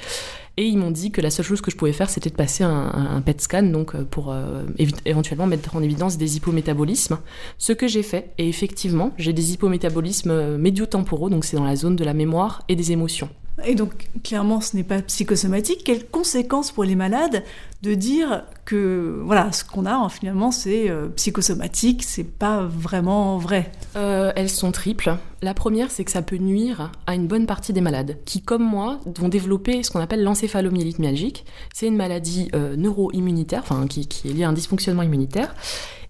Et 0.57 0.65
ils 0.65 0.77
m'ont 0.77 0.91
dit 0.91 1.11
que 1.11 1.21
la 1.21 1.31
seule 1.31 1.45
chose 1.45 1.61
que 1.61 1.71
je 1.71 1.77
pouvais 1.77 1.93
faire, 1.93 2.09
c'était 2.09 2.29
de 2.29 2.35
passer 2.35 2.63
un, 2.63 3.21
PET 3.25 3.41
scan, 3.41 3.63
donc 3.63 3.95
euh, 3.95 4.03
pour 4.03 4.31
euh, 4.31 4.63
éventuellement 5.05 5.47
mettre 5.47 5.75
en 5.75 5.81
évidence 5.81 6.17
des 6.17 6.37
hypométabolismes. 6.37 7.19
Ce 7.57 7.71
que 7.71 7.87
j'ai 7.87 8.03
fait, 8.03 8.33
et 8.37 8.49
effectivement, 8.49 9.13
j'ai 9.17 9.33
des 9.33 9.53
hypométabolismes 9.53 10.31
euh, 10.31 10.57
médio-temporaux, 10.57 11.29
donc 11.29 11.45
c'est 11.45 11.55
dans 11.55 11.63
la 11.63 11.75
zone 11.75 11.95
de 11.95 12.03
la 12.03 12.13
mémoire 12.13 12.63
et 12.67 12.75
des 12.75 12.91
émotions. 12.91 13.29
Et 13.65 13.75
donc, 13.75 14.07
clairement, 14.23 14.61
ce 14.61 14.75
n'est 14.75 14.83
pas 14.83 15.01
psychosomatique. 15.01 15.83
Quelles 15.83 16.07
conséquences 16.07 16.71
pour 16.71 16.83
les 16.83 16.95
malades 16.95 17.43
de 17.83 17.93
dire 17.93 18.43
que 18.65 19.21
voilà, 19.23 19.51
ce 19.51 19.63
qu'on 19.63 19.85
a 19.85 19.93
hein, 19.93 20.09
finalement, 20.09 20.51
c'est 20.51 20.89
euh, 20.89 21.09
psychosomatique, 21.09 22.03
c'est 22.03 22.23
pas 22.23 22.63
vraiment 22.63 23.37
vrai? 23.37 23.71
Euh, 23.95 24.31
Elles 24.35 24.49
sont 24.49 24.71
triples. 24.71 25.15
La 25.41 25.53
première, 25.53 25.91
c'est 25.91 26.03
que 26.05 26.11
ça 26.11 26.21
peut 26.21 26.37
nuire 26.37 26.91
à 27.07 27.15
une 27.15 27.27
bonne 27.27 27.45
partie 27.45 27.73
des 27.73 27.81
malades 27.81 28.17
qui, 28.25 28.41
comme 28.41 28.63
moi, 28.63 28.99
vont 29.05 29.29
développer 29.29 29.83
ce 29.83 29.91
qu'on 29.91 29.99
appelle 29.99 30.23
l'encéphalomyélite 30.23 30.99
myalgique. 30.99 31.45
C'est 31.73 31.87
une 31.87 31.97
maladie 31.97 32.49
euh, 32.55 32.75
neuro-immunitaire, 32.75 33.61
enfin 33.63 33.85
qui, 33.87 34.07
qui, 34.07 34.29
est 34.29 34.33
liée 34.33 34.43
à 34.43 34.49
un 34.49 34.53
dysfonctionnement 34.53 35.03
immunitaire 35.03 35.55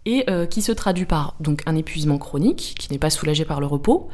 et 0.05 0.25
qui 0.49 0.63
se 0.63 0.71
traduit 0.71 1.05
par 1.05 1.35
donc 1.39 1.61
un 1.67 1.75
épuisement 1.75 2.17
chronique 2.17 2.75
qui 2.79 2.91
n'est 2.91 2.97
pas 2.97 3.11
soulagé 3.11 3.45
par 3.45 3.59
le 3.59 3.67
repos, 3.67 4.09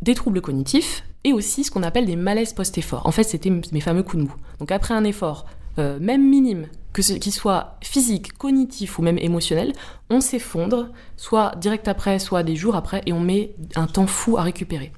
des 0.00 0.14
troubles 0.14 0.40
cognitifs 0.40 1.02
et 1.24 1.32
aussi 1.32 1.64
ce 1.64 1.70
qu'on 1.70 1.82
appelle 1.82 2.06
des 2.06 2.16
malaises 2.16 2.52
post-effort. 2.52 3.06
En 3.06 3.10
fait, 3.10 3.24
c'était 3.24 3.50
mes 3.50 3.80
fameux 3.80 4.02
coups 4.02 4.22
de 4.22 4.28
mou. 4.28 4.34
Donc 4.60 4.70
après 4.70 4.94
un 4.94 5.04
effort, 5.04 5.46
euh, 5.78 5.98
même 6.00 6.28
minime, 6.28 6.68
que 6.92 7.02
ce, 7.02 7.14
qu'il 7.14 7.32
soit 7.32 7.76
physique, 7.82 8.32
cognitif 8.34 8.98
ou 8.98 9.02
même 9.02 9.18
émotionnel, 9.18 9.72
on 10.10 10.20
s'effondre, 10.20 10.90
soit 11.16 11.54
direct 11.56 11.88
après, 11.88 12.18
soit 12.18 12.42
des 12.42 12.54
jours 12.54 12.76
après, 12.76 13.02
et 13.06 13.12
on 13.12 13.20
met 13.20 13.54
un 13.74 13.86
temps 13.86 14.06
fou 14.06 14.36
à 14.36 14.42
récupérer. 14.42 14.92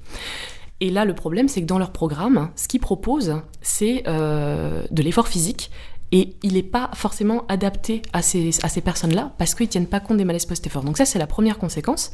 Et 0.80 0.90
là, 0.90 1.06
le 1.06 1.14
problème, 1.14 1.48
c'est 1.48 1.62
que 1.62 1.66
dans 1.66 1.78
leur 1.78 1.90
programme, 1.90 2.50
ce 2.54 2.68
qu'ils 2.68 2.80
proposent, 2.80 3.40
c'est 3.62 4.02
euh, 4.06 4.82
de 4.90 5.02
l'effort 5.02 5.28
physique, 5.28 5.70
et 6.12 6.36
il 6.42 6.54
n'est 6.54 6.62
pas 6.62 6.90
forcément 6.94 7.44
adapté 7.48 8.02
à 8.12 8.22
ces, 8.22 8.50
à 8.62 8.68
ces 8.68 8.80
personnes-là 8.80 9.32
parce 9.38 9.54
qu'ils 9.54 9.66
ne 9.66 9.70
tiennent 9.70 9.86
pas 9.88 9.98
compte 9.98 10.18
des 10.18 10.24
malaises 10.24 10.46
post-effort. 10.46 10.84
Donc 10.84 10.96
ça, 10.96 11.04
c'est 11.04 11.18
la 11.18 11.26
première 11.26 11.58
conséquence. 11.58 12.12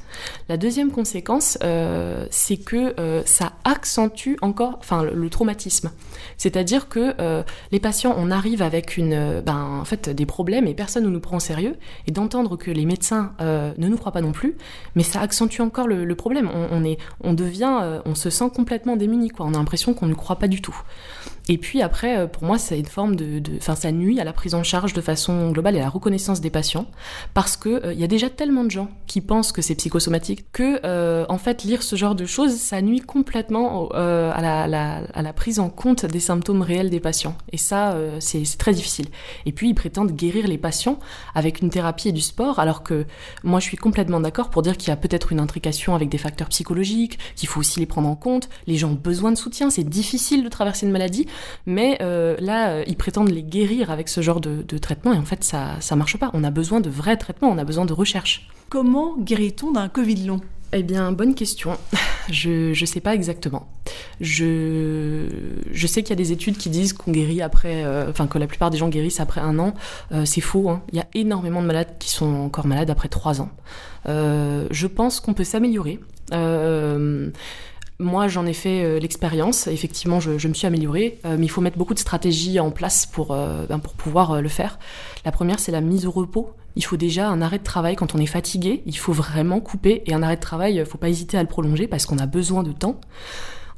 La 0.48 0.56
deuxième 0.56 0.90
conséquence, 0.90 1.58
euh, 1.62 2.26
c'est 2.30 2.56
que 2.56 2.98
euh, 2.98 3.22
ça 3.26 3.52
accentue 3.64 4.36
encore 4.40 4.78
enfin, 4.78 5.02
le, 5.02 5.30
traumatisme. 5.30 5.90
C'est-à-dire 6.38 6.88
que 6.88 7.14
euh, 7.20 7.42
les 7.70 7.80
patients, 7.80 8.14
on 8.16 8.30
arrive 8.30 8.62
avec 8.62 8.96
une, 8.96 9.42
ben, 9.44 9.78
en 9.80 9.84
fait, 9.84 10.08
des 10.08 10.26
problèmes 10.26 10.66
et 10.66 10.74
personne 10.74 11.04
ne 11.04 11.10
nous 11.10 11.20
prend 11.20 11.36
au 11.36 11.40
sérieux. 11.40 11.76
Et 12.06 12.12
d'entendre 12.12 12.56
que 12.56 12.70
les 12.70 12.86
médecins 12.86 13.34
ne 13.40 13.88
nous 13.88 13.96
croient 13.96 14.12
pas 14.12 14.20
non 14.20 14.32
plus, 14.32 14.56
mais 14.94 15.02
ça 15.02 15.20
accentue 15.20 15.60
encore 15.60 15.86
le, 15.86 16.14
problème. 16.14 16.50
On, 16.70 16.84
est, 16.84 16.98
on 17.22 17.34
devient, 17.34 18.00
on 18.04 18.14
se 18.14 18.30
sent 18.30 18.50
complètement 18.54 18.96
démuni. 18.96 19.30
On 19.38 19.54
a 19.54 19.58
l'impression 19.58 19.94
qu'on 19.94 20.06
ne 20.06 20.14
croit 20.14 20.36
pas 20.36 20.48
du 20.48 20.60
tout. 20.60 20.76
Et 21.48 21.58
puis 21.58 21.82
après, 21.82 22.28
pour 22.28 22.44
moi, 22.44 22.58
c'est 22.58 22.78
une 22.78 22.86
forme 22.86 23.16
de, 23.16 23.42
enfin, 23.56 23.74
ça 23.82 23.92
nuit 23.92 24.20
à 24.20 24.24
la 24.24 24.32
prise 24.32 24.54
en 24.54 24.62
charge 24.62 24.92
de 24.92 25.00
façon 25.00 25.50
globale 25.50 25.76
et 25.76 25.80
à 25.80 25.82
la 25.82 25.88
reconnaissance 25.88 26.40
des 26.40 26.50
patients, 26.50 26.86
parce 27.34 27.56
que 27.56 27.92
il 27.92 28.00
y 28.00 28.04
a 28.04 28.08
déjà 28.08 28.30
tellement 28.30 28.64
de 28.64 28.70
gens 28.70 28.88
qui 29.06 29.20
pensent 29.20 29.52
que 29.52 29.62
c'est 29.62 29.74
psychosomatique 29.74 30.46
que 30.52 31.26
en 31.28 31.38
fait 31.38 31.64
lire 31.64 31.82
ce 31.82 31.96
genre 31.96 32.14
de 32.14 32.26
choses, 32.26 32.54
ça 32.56 32.80
nuit 32.80 33.00
complètement 33.00 33.88
à 33.90 34.40
la, 34.40 35.02
à, 35.14 35.22
la, 35.22 35.32
prise 35.32 35.58
en 35.58 35.68
compte 35.68 36.06
des 36.06 36.20
symptômes 36.20 36.62
réels 36.62 36.90
des 36.90 37.00
patients. 37.00 37.36
Et 37.50 37.58
ça, 37.58 37.96
c'est 38.20 38.44
très 38.58 38.72
difficile. 38.72 39.06
Et 39.46 39.52
puis 39.52 39.68
ils 39.68 39.74
prétendent 39.74 40.12
guérir 40.12 40.46
les 40.46 40.58
patients 40.58 40.98
avec 41.34 41.60
une 41.60 41.70
thérapie 41.70 42.08
et 42.08 42.12
du 42.12 42.20
sport, 42.20 42.58
alors 42.58 42.82
que 42.82 43.06
moi 43.42 43.60
je 43.60 43.66
suis 43.66 43.76
complètement 43.76 44.20
d'accord 44.20 44.50
pour 44.50 44.62
dire 44.62 44.76
qu'il 44.76 44.88
y 44.88 44.92
a 44.92 44.96
peut-être 44.96 45.32
une 45.32 45.40
intrication 45.40 45.94
avec 45.94 46.08
des 46.08 46.18
facteurs 46.18 46.48
psychologiques, 46.48 47.18
qu'il 47.36 47.48
faut 47.48 47.60
aussi 47.60 47.80
les 47.80 47.86
prendre 47.86 48.08
en 48.08 48.16
compte. 48.16 48.48
Les 48.66 48.76
gens 48.76 48.90
ont 48.90 48.94
besoin 48.94 49.32
de 49.32 49.36
soutien, 49.36 49.70
c'est 49.70 49.84
difficile 49.84 50.44
de 50.44 50.48
traverser 50.48 50.86
une 50.86 50.92
maladie, 50.92 51.26
mais 51.66 51.98
euh, 52.00 52.36
là, 52.40 52.70
euh, 52.70 52.84
ils 52.86 52.96
prétendent 52.96 53.30
les 53.30 53.42
guérir 53.42 53.71
avec 53.88 54.08
ce 54.08 54.20
genre 54.20 54.40
de, 54.40 54.78
traitement, 54.78 55.12
et 55.12 55.18
en 55.18 55.24
fait, 55.24 55.44
ça 55.44 55.76
ça 55.80 55.96
marche 55.96 56.16
pas. 56.16 56.30
On 56.34 56.44
a 56.44 56.50
besoin 56.50 56.80
de 56.80 56.90
vrais 56.90 57.16
traitements, 57.16 57.48
on 57.50 57.58
a 57.58 57.64
besoin 57.64 57.84
de 57.84 57.92
recherche. 57.92 58.48
Comment 58.68 59.16
guérit-on 59.18 59.72
d'un 59.72 59.88
Covid 59.88 60.26
long? 60.26 60.40
Eh 60.74 60.82
bien, 60.82 61.12
bonne 61.12 61.34
question. 61.34 61.76
Je 62.30 62.78
ne 62.78 62.86
sais 62.86 63.00
pas 63.00 63.14
exactement. 63.14 63.68
Je, 64.20 65.26
je 65.72 65.86
sais 65.86 66.02
qu'il 66.02 66.10
y 66.10 66.12
a 66.12 66.16
des 66.16 66.32
études 66.32 66.56
qui 66.56 66.70
disent 66.70 66.92
qu'on 66.92 67.10
guérit 67.10 67.42
après, 67.42 67.84
euh, 67.84 68.08
enfin 68.08 68.26
que 68.26 68.38
la 68.38 68.46
plupart 68.46 68.70
des 68.70 68.78
gens 68.78 68.88
guérissent 68.88 69.20
après 69.20 69.40
un 69.40 69.58
an. 69.58 69.74
c'est 70.24 70.40
faux. 70.40 70.70
Hein. 70.70 70.82
Il 70.92 70.96
y 70.98 71.00
a 71.00 71.06
énormément 71.14 71.60
de 71.60 71.66
malades 71.66 71.98
qui 71.98 72.10
sont 72.10 72.32
encore 72.32 72.66
malades 72.66 72.90
après 72.90 73.08
trois 73.08 73.40
ans. 73.40 73.50
je 74.06 74.86
pense 74.86 75.20
qu'on 75.20 75.34
peut 75.34 75.44
s'améliorer. 75.44 75.98
Moi, 78.02 78.26
j'en 78.26 78.44
ai 78.46 78.52
fait 78.52 78.82
euh, 78.82 78.98
l'expérience. 78.98 79.68
Effectivement, 79.68 80.18
je, 80.18 80.48
me 80.48 80.54
suis 80.54 80.66
améliorée, 80.66 81.18
euh, 81.24 81.36
mais 81.38 81.46
il 81.46 81.48
faut 81.48 81.60
mettre 81.60 81.78
beaucoup 81.78 81.94
de 81.94 81.98
stratégies 81.98 82.58
en 82.58 82.70
place 82.70 83.06
pour, 83.06 83.30
euh, 83.30 83.64
ben, 83.66 83.78
pour 83.78 83.94
pouvoir 83.94 84.42
le 84.42 84.48
faire. 84.48 84.78
La 85.24 85.30
première, 85.30 85.60
c'est 85.60 85.72
la 85.72 85.80
mise 85.80 86.04
au 86.04 86.10
repos. 86.10 86.50
Il 86.74 86.84
faut 86.84 86.96
déjà 86.96 87.28
un 87.28 87.40
arrêt 87.40 87.58
de 87.58 87.64
travail 87.64 87.96
quand 87.96 88.14
on 88.14 88.18
est 88.18 88.26
fatigué. 88.26 88.82
Il 88.86 88.98
faut 88.98 89.12
vraiment 89.12 89.60
couper. 89.60 90.02
Et 90.06 90.14
un 90.14 90.22
arrêt 90.22 90.36
de 90.36 90.40
travail, 90.40 90.74
il 90.74 90.80
ne 90.80 90.84
faut 90.84 90.98
pas 90.98 91.08
hésiter 91.08 91.38
à 91.38 91.42
le 91.42 91.48
prolonger 91.48 91.86
parce 91.86 92.06
qu'on 92.06 92.18
a 92.18 92.26
besoin 92.26 92.62
de 92.62 92.72
temps. 92.72 93.00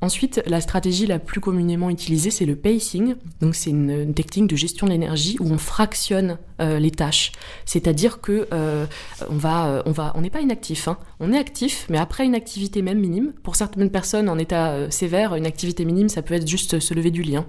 Ensuite, 0.05 0.43
la 0.45 0.61
stratégie 0.61 1.07
la 1.07 1.19
plus 1.19 1.41
communément 1.41 1.89
utilisée, 1.89 2.31
c'est 2.31 2.45
le 2.45 2.57
pacing. 2.57 3.15
Donc, 3.41 3.55
c'est 3.55 3.71
une, 3.71 4.13
technique 4.13 4.51
de 4.51 4.55
gestion 4.55 4.87
de 4.87 4.93
l'énergie 4.93 5.39
où 5.41 5.51
on 5.51 5.57
fractionne 5.57 6.37
euh, 6.61 6.79
les 6.79 6.91
tâches. 6.91 7.33
C'est-à-dire 7.65 8.21
que 8.21 8.47
euh, 8.53 8.85
on 9.31 9.37
va, 9.37 9.67
euh, 9.67 9.83
on 9.87 9.93
va, 9.93 10.13
on 10.15 10.21
n'est 10.21 10.29
pas 10.29 10.43
inactif. 10.43 10.89
Hein. 10.89 10.99
On 11.21 11.33
est 11.33 11.39
actif, 11.39 11.87
mais 11.89 11.97
après 11.97 12.27
une 12.27 12.35
activité 12.35 12.83
même 12.83 12.99
minime. 12.99 13.33
Pour 13.43 13.57
certaines 13.57 13.89
personnes 13.89 14.29
en 14.29 14.37
état 14.37 14.91
sévère, 14.91 15.37
une 15.37 15.47
activité 15.47 15.87
minime, 15.87 16.11
ça 16.11 16.21
peut 16.21 16.35
être 16.35 16.47
juste 16.47 16.81
se 16.81 16.93
lever 16.93 17.11
du 17.11 17.23
lit. 17.23 17.37
Hein. 17.37 17.47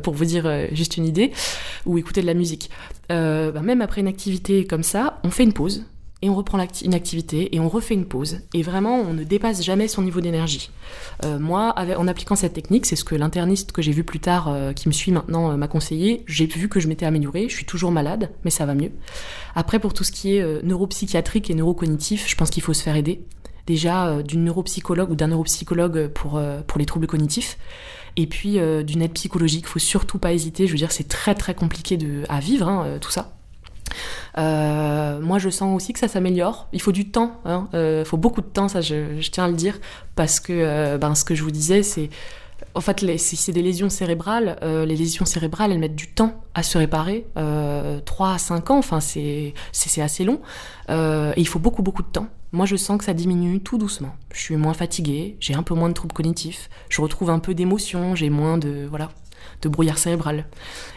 pour 0.00 0.12
vous 0.12 0.26
dire 0.26 0.46
juste 0.72 0.98
une 0.98 1.06
idée, 1.06 1.32
ou 1.86 1.96
écouter 1.96 2.20
de 2.20 2.26
la 2.26 2.34
musique. 2.34 2.68
Bah, 3.08 3.62
même 3.62 3.80
après 3.80 4.02
une 4.02 4.08
activité 4.08 4.66
comme 4.66 4.82
ça, 4.82 5.20
on 5.24 5.30
fait 5.30 5.44
une 5.44 5.54
pause, 5.54 5.86
et 6.22 6.30
on 6.30 6.36
reprend 6.36 6.64
une 6.84 6.94
activité 6.94 7.54
et 7.54 7.60
on 7.60 7.68
refait 7.68 7.94
une 7.94 8.06
pause. 8.06 8.38
Et 8.54 8.62
vraiment, 8.62 9.00
on 9.00 9.12
ne 9.12 9.24
dépasse 9.24 9.62
jamais 9.62 9.88
son 9.88 10.02
niveau 10.02 10.20
d'énergie. 10.20 10.70
Euh, 11.24 11.38
moi, 11.40 11.74
en 11.76 12.06
appliquant 12.06 12.36
cette 12.36 12.52
technique, 12.52 12.86
c'est 12.86 12.94
ce 12.94 13.04
que 13.04 13.16
l'interniste 13.16 13.72
que 13.72 13.82
j'ai 13.82 13.90
vu 13.90 14.04
plus 14.04 14.20
tard, 14.20 14.48
euh, 14.48 14.72
qui 14.72 14.88
me 14.88 14.92
suit 14.92 15.10
maintenant, 15.10 15.50
euh, 15.50 15.56
m'a 15.56 15.66
conseillé. 15.66 16.22
J'ai 16.28 16.46
vu 16.46 16.68
que 16.68 16.78
je 16.78 16.86
m'étais 16.86 17.06
améliorée. 17.06 17.48
Je 17.48 17.54
suis 17.54 17.66
toujours 17.66 17.90
malade, 17.90 18.30
mais 18.44 18.50
ça 18.50 18.66
va 18.66 18.74
mieux. 18.74 18.92
Après, 19.56 19.80
pour 19.80 19.94
tout 19.94 20.04
ce 20.04 20.12
qui 20.12 20.36
est 20.36 20.62
neuropsychiatrique 20.62 21.50
et 21.50 21.54
neurocognitif, 21.54 22.28
je 22.28 22.36
pense 22.36 22.50
qu'il 22.50 22.62
faut 22.62 22.72
se 22.72 22.82
faire 22.82 22.96
aider. 22.96 23.24
Déjà, 23.66 24.22
d'une 24.22 24.44
neuropsychologue 24.44 25.10
ou 25.10 25.16
d'un 25.16 25.28
neuropsychologue 25.28 26.08
pour, 26.08 26.40
pour 26.66 26.78
les 26.78 26.86
troubles 26.86 27.06
cognitifs. 27.06 27.58
Et 28.16 28.26
puis, 28.26 28.58
d'une 28.84 29.02
aide 29.02 29.12
psychologique. 29.12 29.64
Il 29.66 29.68
faut 29.68 29.78
surtout 29.78 30.18
pas 30.18 30.32
hésiter. 30.32 30.66
Je 30.66 30.72
veux 30.72 30.78
dire, 30.78 30.92
c'est 30.92 31.08
très 31.08 31.34
très 31.34 31.54
compliqué 31.54 31.96
de, 31.96 32.22
à 32.28 32.40
vivre, 32.40 32.68
hein, 32.68 32.98
tout 33.00 33.10
ça. 33.10 33.34
Euh, 34.38 35.20
moi, 35.20 35.38
je 35.38 35.50
sens 35.50 35.74
aussi 35.74 35.92
que 35.92 35.98
ça 35.98 36.08
s'améliore. 36.08 36.68
Il 36.72 36.80
faut 36.80 36.92
du 36.92 37.10
temps, 37.10 37.40
il 37.44 37.50
hein. 37.50 37.68
euh, 37.74 38.04
faut 38.04 38.16
beaucoup 38.16 38.40
de 38.40 38.46
temps, 38.46 38.68
ça 38.68 38.80
je, 38.80 39.20
tiens 39.30 39.44
à 39.44 39.48
le 39.48 39.54
dire, 39.54 39.78
parce 40.14 40.40
que 40.40 40.52
euh, 40.52 40.98
ben, 40.98 41.14
ce 41.14 41.24
que 41.24 41.34
je 41.34 41.42
vous 41.42 41.50
disais, 41.50 41.82
c'est 41.82 42.10
en 42.74 42.80
fait, 42.80 43.04
si 43.18 43.36
c'est 43.36 43.52
des 43.52 43.60
lésions 43.60 43.90
cérébrales, 43.90 44.56
les 44.62 44.96
lésions 44.96 45.26
cérébrales, 45.26 45.72
elles 45.72 45.78
mettent 45.78 45.96
du 45.96 46.08
temps 46.08 46.42
à 46.54 46.62
se 46.62 46.78
réparer, 46.78 47.26
3 47.34 48.30
à 48.32 48.38
5 48.38 48.70
ans, 48.70 48.78
enfin 48.78 49.00
c'est 49.00 49.52
assez 49.98 50.24
long, 50.24 50.40
et 50.88 51.32
il 51.36 51.46
faut 51.46 51.58
beaucoup 51.58 51.82
beaucoup 51.82 52.02
de 52.02 52.08
temps. 52.08 52.28
Moi, 52.52 52.64
je 52.64 52.76
sens 52.76 52.96
que 52.98 53.04
ça 53.04 53.12
diminue 53.14 53.60
tout 53.60 53.78
doucement. 53.78 54.14
Je 54.32 54.40
suis 54.40 54.56
moins 54.56 54.74
fatiguée, 54.74 55.36
j'ai 55.40 55.54
un 55.54 55.62
peu 55.62 55.74
moins 55.74 55.88
de 55.88 55.94
troubles 55.94 56.14
cognitifs, 56.14 56.70
je 56.88 57.02
retrouve 57.02 57.28
un 57.28 57.40
peu 57.40 57.52
d'émotion, 57.52 58.14
j'ai 58.14 58.30
moins 58.30 58.56
de 58.56 58.86
voilà, 58.88 59.10
de 59.62 59.68
brouillard 59.68 59.98
cérébral. 59.98 60.46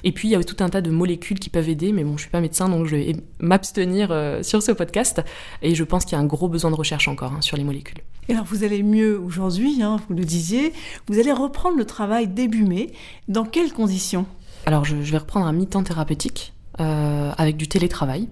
Et 0.03 0.11
puis 0.11 0.27
il 0.27 0.31
y 0.31 0.35
a 0.35 0.43
tout 0.43 0.63
un 0.63 0.69
tas 0.69 0.81
de 0.81 0.89
molécules 0.89 1.39
qui 1.39 1.49
peuvent 1.49 1.69
aider, 1.69 1.91
mais 1.91 2.03
bon, 2.03 2.17
je 2.17 2.23
suis 2.23 2.31
pas 2.31 2.41
médecin, 2.41 2.67
donc 2.67 2.87
je 2.87 2.95
vais 2.95 3.15
m'abstenir 3.39 4.09
euh, 4.11 4.43
sur 4.43 4.61
ce 4.61 4.71
podcast. 4.71 5.21
Et 5.61 5.75
je 5.75 5.83
pense 5.83 6.05
qu'il 6.05 6.17
y 6.17 6.19
a 6.19 6.21
un 6.21 6.25
gros 6.25 6.49
besoin 6.49 6.71
de 6.71 6.75
recherche 6.75 7.07
encore 7.07 7.33
hein, 7.33 7.41
sur 7.41 7.57
les 7.57 7.63
molécules. 7.63 7.99
Et 8.27 8.33
alors 8.33 8.45
vous 8.45 8.63
allez 8.63 8.83
mieux 8.83 9.19
aujourd'hui, 9.19 9.81
hein, 9.81 9.97
vous 10.07 10.15
le 10.15 10.25
disiez. 10.25 10.73
Vous 11.07 11.19
allez 11.19 11.31
reprendre 11.31 11.77
le 11.77 11.85
travail 11.85 12.27
début 12.27 12.63
mai. 12.63 12.91
Dans 13.27 13.45
quelles 13.45 13.71
conditions? 13.71 14.25
Alors 14.65 14.83
je, 14.83 14.95
vais 14.95 15.17
reprendre 15.17 15.45
un 15.45 15.53
mi-temps 15.53 15.83
thérapeutique 15.83 16.53
euh, 16.79 17.31
avec 17.37 17.55
du 17.55 17.67
télétravail. 17.67 18.27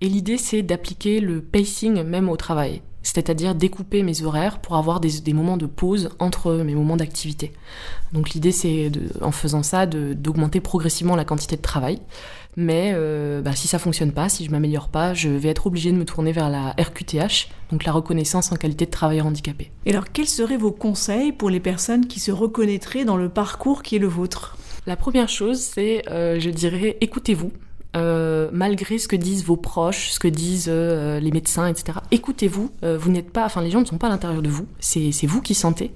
Et 0.00 0.08
l'idée 0.08 0.38
c'est 0.38 0.62
d'appliquer 0.62 1.20
le 1.20 1.40
pacing 1.40 2.02
même 2.02 2.28
au 2.28 2.36
travail 2.36 2.82
c'est-à-dire 3.02 3.54
découper 3.54 4.02
mes 4.02 4.22
horaires 4.22 4.60
pour 4.60 4.76
avoir 4.76 5.00
des, 5.00 5.32
moments 5.32 5.56
de 5.56 5.66
pause 5.66 6.10
entre 6.18 6.52
mes 6.54 6.74
moments 6.74 6.96
d'activité. 6.96 7.52
Donc 8.12 8.30
l'idée 8.30 8.52
c'est 8.52 8.90
en 9.20 9.32
faisant 9.32 9.62
ça 9.62 9.86
d'augmenter 9.86 10.60
progressivement 10.60 11.16
la 11.16 11.24
quantité 11.24 11.56
de 11.56 11.62
travail. 11.62 12.00
Mais 12.56 12.92
euh, 12.94 13.40
bah, 13.40 13.54
si 13.54 13.68
ça 13.68 13.78
fonctionne 13.78 14.10
pas, 14.10 14.28
si 14.28 14.44
je 14.44 14.50
m'améliore 14.50 14.88
pas, 14.88 15.14
je 15.14 15.28
vais 15.28 15.48
être 15.48 15.68
obligée 15.68 15.92
de 15.92 15.96
me 15.96 16.04
tourner 16.04 16.32
vers 16.32 16.50
la 16.50 16.70
RQTH, 16.70 17.48
donc 17.70 17.84
la 17.84 17.92
reconnaissance 17.92 18.50
en 18.50 18.56
qualité 18.56 18.84
de 18.84 18.90
travailleur 18.90 19.26
handicapé. 19.26 19.70
Et 19.86 19.90
alors 19.90 20.06
quels 20.12 20.26
seraient 20.26 20.56
vos 20.56 20.72
conseils 20.72 21.30
pour 21.30 21.50
les 21.50 21.60
personnes 21.60 22.06
qui 22.08 22.18
se 22.18 22.32
reconnaîtraient 22.32 23.04
dans 23.04 23.16
le 23.16 23.28
parcours 23.28 23.82
qui 23.82 23.96
est 23.96 24.00
le 24.00 24.08
vôtre? 24.08 24.56
La 24.86 24.96
première 24.96 25.28
chose 25.28 25.60
c'est, 25.60 26.02
euh, 26.10 26.40
je 26.40 26.50
dirais, 26.50 26.96
écoutez-vous. 27.00 27.52
Euh, 27.96 28.50
malgré 28.52 28.98
ce 28.98 29.08
que 29.08 29.16
disent 29.16 29.44
vos 29.44 29.56
proches, 29.56 30.10
ce 30.10 30.18
que 30.18 30.28
disent 30.28 30.68
euh, 30.68 31.20
les 31.20 31.30
médecins, 31.30 31.66
etc. 31.66 31.98
Écoutez-vous. 32.10 32.70
Euh, 32.84 32.98
vous 32.98 33.10
n'êtes 33.10 33.30
pas, 33.30 33.46
enfin, 33.46 33.62
les 33.62 33.70
gens 33.70 33.80
ne 33.80 33.86
sont 33.86 33.98
pas 33.98 34.08
à 34.08 34.10
l'intérieur 34.10 34.42
de 34.42 34.48
vous. 34.48 34.66
C'est 34.80 35.26
vous 35.26 35.40
qui 35.40 35.54
sentez. 35.54 35.92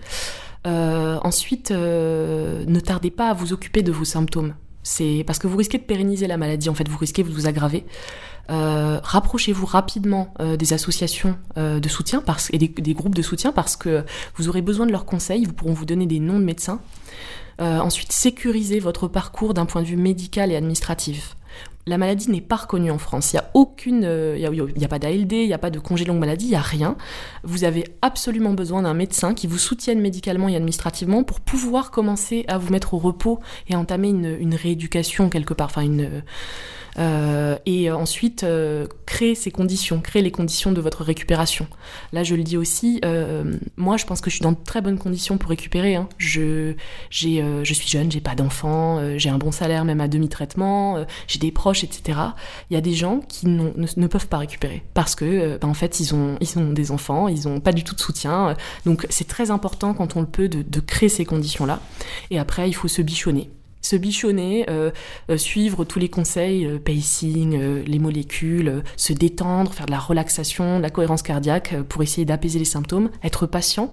ensuite, 0.64 1.70
ne 1.70 2.80
tardez 2.80 3.11
pas 3.11 3.30
à 3.30 3.34
vous 3.34 3.52
occuper 3.52 3.82
de 3.82 3.92
vos 3.92 4.04
symptômes. 4.04 4.54
C'est 4.84 5.22
parce 5.26 5.38
que 5.38 5.46
vous 5.46 5.56
risquez 5.56 5.78
de 5.78 5.84
pérenniser 5.84 6.26
la 6.26 6.37
maladie. 6.37 6.68
En 6.68 6.75
fait, 6.75 6.88
vous 6.88 6.99
risquez 6.99 7.22
de 7.22 7.30
vous 7.30 7.46
aggraver. 7.46 7.84
rapprochez-vous 8.49 9.66
rapidement 9.66 10.32
des 10.40 10.72
associations 10.72 11.37
de 11.56 11.88
soutien 11.88 12.22
et 12.50 12.58
des, 12.58 12.68
des, 12.68 12.94
groupes 12.94 13.14
de 13.14 13.22
soutien 13.22 13.52
parce 13.52 13.76
que 13.76 14.04
vous 14.37 14.49
aurez 14.49 14.62
besoin 14.62 14.87
de 14.87 14.92
leurs 14.92 15.04
conseils. 15.04 15.44
Vous 15.44 15.52
pourront 15.52 15.75
vous 15.75 15.87
donner 15.87 16.06
des 16.06 16.20
noms 16.20 16.38
de 16.38 16.44
médecins. 16.44 16.80
ensuite, 17.58 18.12
sécurisez 18.12 18.80
votre 18.80 19.08
parcours 19.08 19.54
d'un 19.54 19.66
point 19.66 19.82
de 19.82 19.87
vue 19.87 19.96
médical 19.96 20.50
et 20.50 20.56
administratif 20.56 21.37
la 21.86 21.98
maladie 21.98 22.30
n'est 22.30 22.40
pas 22.40 22.56
reconnue 22.56 22.90
en 22.90 22.98
France. 22.98 23.32
Il 23.32 23.36
n'y 23.36 23.40
a 23.40 23.50
aucune, 23.54 24.04
euh, 24.04 24.36
il 24.36 24.80
y 24.80 24.84
a, 24.84 24.88
pas 24.88 24.98
d'ALD, 24.98 25.32
il 25.32 25.46
n'y 25.46 25.52
a 25.52 25.58
pas 25.58 25.70
de 25.70 25.80
congé 25.80 26.04
longue 26.04 26.20
maladie, 26.20 26.46
il 26.46 26.50
n'y 26.50 26.54
a 26.54 26.60
rien. 26.60 26.96
Vous 27.42 27.64
avez 27.64 27.84
absolument 28.02 28.52
besoin 28.52 28.82
d'un 28.82 28.94
médecin 28.94 29.34
qui 29.34 29.46
vous 29.48 29.58
soutienne 29.58 30.00
médicalement 30.00 30.48
et 30.48 30.54
administrativement 30.54 31.24
pour 31.24 31.40
pouvoir 31.40 31.90
commencer 31.90 32.44
à 32.46 32.58
vous 32.58 32.70
mettre 32.70 32.94
au 32.94 32.98
repos 32.98 33.40
et 33.68 33.74
entamer 33.74 34.10
une, 34.10 34.52
rééducation 34.54 35.28
quelque 35.28 35.54
part, 35.54 35.66
enfin 35.66 35.82
une, 35.82 36.22
euh, 36.98 37.56
et 37.64 37.90
ensuite 37.90 38.44
euh, 38.44 38.86
créer 39.06 39.34
ces 39.34 39.50
conditions, 39.50 40.00
créer 40.00 40.20
les 40.22 40.30
conditions 40.30 40.72
de 40.72 40.80
votre 40.80 41.02
récupération. 41.02 41.66
Là, 42.12 42.22
je 42.22 42.34
le 42.34 42.42
dis 42.44 42.56
aussi, 42.56 43.00
moi, 43.76 43.96
je 43.96 44.04
pense 44.04 44.20
que 44.20 44.30
je 44.30 44.36
suis 44.36 44.42
dans 44.42 44.52
de 44.52 44.58
très 44.64 44.82
bonnes 44.82 44.98
conditions 44.98 45.36
pour 45.36 45.50
récupérer. 45.50 45.96
Hein. 45.96 46.08
Je, 46.18 46.74
je 47.10 47.74
suis 47.74 47.88
jeune, 47.88 48.12
j'ai 48.12 48.20
pas 48.20 48.36
d'enfants, 48.36 49.00
j'ai 49.16 49.30
un 49.30 49.38
bon 49.38 49.50
salaire 49.50 49.84
même 49.84 50.00
à 50.00 50.06
demi-traitement, 50.06 51.04
j'ai 51.26 51.38
des 51.38 51.50
proches, 51.50 51.71
etc. 51.84 52.18
Il 52.70 52.74
y 52.74 52.76
a 52.76 52.80
des 52.80 52.94
gens 52.94 53.20
qui 53.20 53.46
ne, 53.46 54.06
peuvent 54.06 54.28
pas 54.28 54.38
récupérer 54.38 54.82
parce 54.94 55.14
que, 55.14 55.58
ben, 55.58 55.68
en 55.68 55.74
fait, 55.74 56.00
ils 56.00 56.14
ont, 56.14 56.36
ils 56.40 56.58
ont 56.58 56.72
des 56.72 56.90
enfants, 56.90 57.28
ils 57.28 57.48
ont 57.48 57.60
pas 57.60 57.72
du 57.72 57.84
tout 57.84 57.94
de 57.94 58.00
soutien. 58.00 58.56
Donc, 58.84 59.06
c'est 59.10 59.28
très 59.28 59.50
important 59.50 59.94
quand 59.94 60.16
on 60.16 60.20
le 60.20 60.26
peut 60.26 60.48
de, 60.48 60.80
créer 60.80 61.08
ces 61.08 61.24
conditions-là. 61.24 61.80
Et 62.30 62.38
après, 62.38 62.68
il 62.68 62.72
faut 62.74 62.88
se 62.88 63.02
bichonner 63.02 63.50
se 63.84 63.96
bichonner, 63.96 64.64
euh, 64.70 64.90
euh, 65.28 65.36
suivre 65.36 65.84
tous 65.84 65.98
les 65.98 66.08
conseils, 66.08 66.64
euh, 66.64 66.78
pacing, 66.78 67.58
les 67.84 67.98
molécules, 67.98 68.84
se 68.96 69.12
détendre, 69.12 69.74
faire 69.74 69.86
de 69.86 69.90
la 69.90 69.98
relaxation, 69.98 70.78
de 70.78 70.82
la 70.82 70.90
cohérence 70.90 71.22
cardiaque 71.22 71.74
pour 71.88 72.02
essayer 72.02 72.24
d'apaiser 72.24 72.60
les 72.60 72.64
symptômes, 72.64 73.10
être 73.24 73.46
patient. 73.46 73.92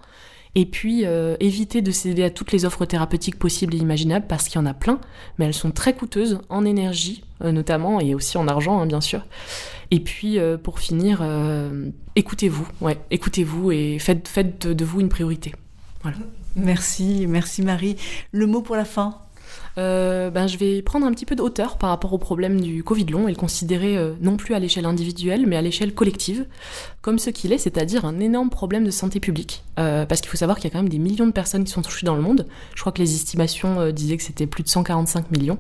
Et 0.55 0.65
puis 0.65 1.05
éviter 1.39 1.81
de 1.81 1.91
céder 1.91 2.23
à 2.23 2.29
toutes 2.29 2.51
les 2.51 2.65
offres 2.65 2.85
thérapeutiques 2.85 3.37
possibles 3.37 3.75
et 3.75 3.77
imaginables 3.77 4.25
parce 4.27 4.45
qu'il 4.45 4.55
y 4.55 4.63
en 4.63 4.65
a 4.65 4.73
plein, 4.73 4.99
mais 5.37 5.45
elles 5.45 5.53
sont 5.53 5.71
très 5.71 5.93
coûteuses 5.93 6.39
en 6.49 6.65
énergie 6.65 7.23
notamment 7.41 8.01
et 8.01 8.15
aussi 8.15 8.37
en 8.37 8.47
argent 8.47 8.81
hein, 8.81 8.85
bien 8.85 8.99
sûr. 8.99 9.25
Et 9.91 9.99
puis 9.99 10.37
pour 10.63 10.79
finir, 10.79 11.23
écoutez-vous, 12.15 12.67
ouais, 12.81 12.97
écoutez-vous 13.11 13.71
et 13.71 13.99
faites, 13.99 14.67
de, 14.67 14.85
vous 14.85 14.99
une 14.99 15.09
priorité. 15.09 15.53
Merci, 16.55 17.25
merci 17.27 17.61
Marie. 17.61 17.95
Le 18.31 18.47
mot 18.47 18.61
pour 18.61 18.75
la 18.75 18.85
fin? 18.85 19.19
Euh, 19.77 20.29
ben, 20.29 20.47
je 20.47 20.57
vais 20.57 20.81
prendre 20.81 21.05
un 21.05 21.11
petit 21.11 21.25
peu 21.25 21.35
de 21.35 21.41
hauteur 21.41 21.77
par 21.77 21.89
rapport 21.89 22.13
au 22.13 22.17
problème 22.17 22.59
du 22.59 22.83
Covid 22.83 23.05
long 23.05 23.27
et 23.27 23.31
le 23.31 23.37
considérer 23.37 23.97
euh, 23.97 24.13
non 24.21 24.37
plus 24.37 24.55
à 24.55 24.59
l'échelle 24.59 24.85
individuelle, 24.85 25.45
mais 25.47 25.55
à 25.55 25.61
l'échelle 25.61 25.93
collective, 25.93 26.45
comme 27.01 27.19
ce 27.19 27.29
qu'il 27.29 27.53
est, 27.53 27.57
c'est-à-dire 27.57 28.05
un 28.05 28.19
énorme 28.19 28.49
problème 28.49 28.83
de 28.83 28.91
santé 28.91 29.19
publique. 29.19 29.63
Euh, 29.79 30.05
parce 30.05 30.21
qu'il 30.21 30.29
faut 30.29 30.37
savoir 30.37 30.57
qu'il 30.57 30.65
y 30.65 30.67
a 30.67 30.71
quand 30.71 30.81
même 30.81 30.89
des 30.89 30.99
millions 30.99 31.27
de 31.27 31.31
personnes 31.31 31.63
qui 31.63 31.71
sont 31.71 31.81
touchées 31.81 32.05
dans 32.05 32.15
le 32.15 32.21
monde. 32.21 32.47
Je 32.75 32.81
crois 32.81 32.91
que 32.91 33.01
les 33.01 33.15
estimations 33.15 33.91
disaient 33.91 34.17
que 34.17 34.23
c'était 34.23 34.47
plus 34.47 34.63
de 34.63 34.69
145 34.69 35.31
millions 35.31 35.57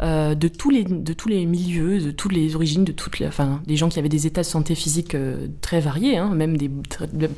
de 0.00 0.48
tous 0.48 0.70
les 0.70 0.82
de 0.84 1.12
tous 1.12 1.28
les 1.28 1.46
milieux, 1.46 2.00
de 2.00 2.10
toutes 2.10 2.32
les 2.32 2.56
origines, 2.56 2.84
de 2.84 2.92
toutes 2.92 3.20
les, 3.20 3.26
enfin, 3.26 3.60
des 3.66 3.76
gens 3.76 3.88
qui 3.88 4.00
avaient 4.00 4.08
des 4.08 4.26
états 4.26 4.40
de 4.40 4.46
santé 4.46 4.74
physique 4.74 5.16
très 5.60 5.80
variés, 5.80 6.16
hein, 6.16 6.34
même 6.34 6.56
des, 6.56 6.68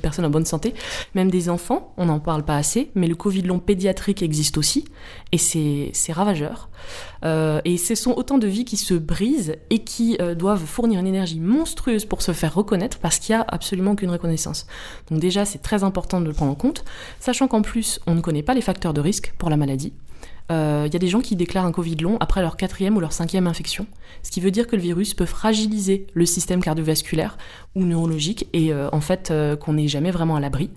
personnes 0.02 0.24
en 0.24 0.30
bonne 0.30 0.46
santé, 0.46 0.74
même 1.14 1.30
des 1.30 1.50
enfants. 1.50 1.92
On 1.98 2.06
n'en 2.06 2.20
parle 2.20 2.44
pas 2.44 2.56
assez, 2.56 2.90
mais 2.94 3.06
le 3.06 3.14
Covid 3.14 3.42
long 3.42 3.58
pédiatrique 3.58 4.22
existe 4.22 4.56
aussi, 4.56 4.86
et 5.32 5.38
c'est 5.38 5.90
c'est 6.04 6.12
ravageur. 6.12 6.68
Euh, 7.24 7.62
et 7.64 7.78
ce 7.78 7.94
sont 7.94 8.12
autant 8.12 8.36
de 8.36 8.46
vies 8.46 8.66
qui 8.66 8.76
se 8.76 8.92
brisent 8.92 9.56
et 9.70 9.84
qui 9.84 10.18
euh, 10.20 10.34
doivent 10.34 10.64
fournir 10.64 11.00
une 11.00 11.06
énergie 11.06 11.40
monstrueuse 11.40 12.04
pour 12.04 12.20
se 12.20 12.32
faire 12.32 12.54
reconnaître 12.54 12.98
parce 12.98 13.18
qu'il 13.18 13.34
n'y 13.34 13.40
a 13.40 13.44
absolument 13.48 13.92
aucune 13.92 14.10
reconnaissance. 14.10 14.66
Donc 15.10 15.20
déjà, 15.20 15.46
c'est 15.46 15.62
très 15.62 15.82
important 15.82 16.20
de 16.20 16.26
le 16.26 16.34
prendre 16.34 16.52
en 16.52 16.56
compte, 16.56 16.84
sachant 17.20 17.48
qu'en 17.48 17.62
plus, 17.62 18.00
on 18.06 18.14
ne 18.14 18.20
connaît 18.20 18.42
pas 18.42 18.52
les 18.52 18.60
facteurs 18.60 18.92
de 18.92 19.00
risque 19.00 19.32
pour 19.38 19.48
la 19.48 19.56
maladie. 19.56 19.94
Il 20.50 20.54
euh, 20.54 20.88
y 20.92 20.96
a 20.96 20.98
des 20.98 21.08
gens 21.08 21.20
qui 21.20 21.36
déclarent 21.36 21.64
un 21.64 21.72
Covid 21.72 21.96
long 21.96 22.18
après 22.20 22.42
leur 22.42 22.58
quatrième 22.58 22.98
ou 22.98 23.00
leur 23.00 23.14
cinquième 23.14 23.46
infection, 23.46 23.86
ce 24.22 24.30
qui 24.30 24.42
veut 24.42 24.50
dire 24.50 24.66
que 24.66 24.76
le 24.76 24.82
virus 24.82 25.14
peut 25.14 25.24
fragiliser 25.24 26.06
le 26.12 26.26
système 26.26 26.62
cardiovasculaire 26.62 27.38
ou 27.74 27.84
neurologique 27.84 28.46
et 28.52 28.70
euh, 28.70 28.90
en 28.92 29.00
fait 29.00 29.30
euh, 29.30 29.56
qu'on 29.56 29.72
n'est 29.72 29.88
jamais 29.88 30.10
vraiment 30.10 30.36
à 30.36 30.40
l'abri. 30.40 30.68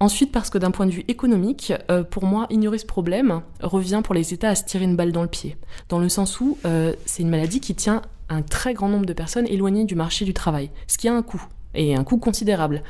Ensuite, 0.00 0.32
parce 0.32 0.48
que 0.48 0.56
d'un 0.56 0.70
point 0.70 0.86
de 0.86 0.92
vue 0.92 1.04
économique, 1.08 1.74
pour 2.10 2.24
moi, 2.24 2.46
ignorer 2.48 2.78
ce 2.78 2.86
problème 2.86 3.42
revient 3.60 4.00
pour 4.02 4.14
les 4.14 4.32
États 4.32 4.48
à 4.48 4.54
se 4.54 4.64
tirer 4.64 4.84
une 4.84 4.96
balle 4.96 5.12
dans 5.12 5.20
le 5.20 5.28
pied, 5.28 5.58
dans 5.90 5.98
le 5.98 6.08
sens 6.08 6.40
où 6.40 6.56
c'est 7.04 7.22
une 7.22 7.28
maladie 7.28 7.60
qui 7.60 7.74
tient 7.74 8.00
un 8.30 8.40
très 8.40 8.72
grand 8.72 8.88
nombre 8.88 9.04
de 9.04 9.12
personnes 9.12 9.46
éloignées 9.46 9.84
du 9.84 9.94
marché 9.94 10.24
du 10.24 10.32
travail, 10.32 10.70
ce 10.86 10.96
qui 10.96 11.06
a 11.06 11.14
un 11.14 11.20
coût, 11.20 11.44
et 11.74 11.94
un 11.94 12.02
coût 12.02 12.16
considérable. 12.16 12.82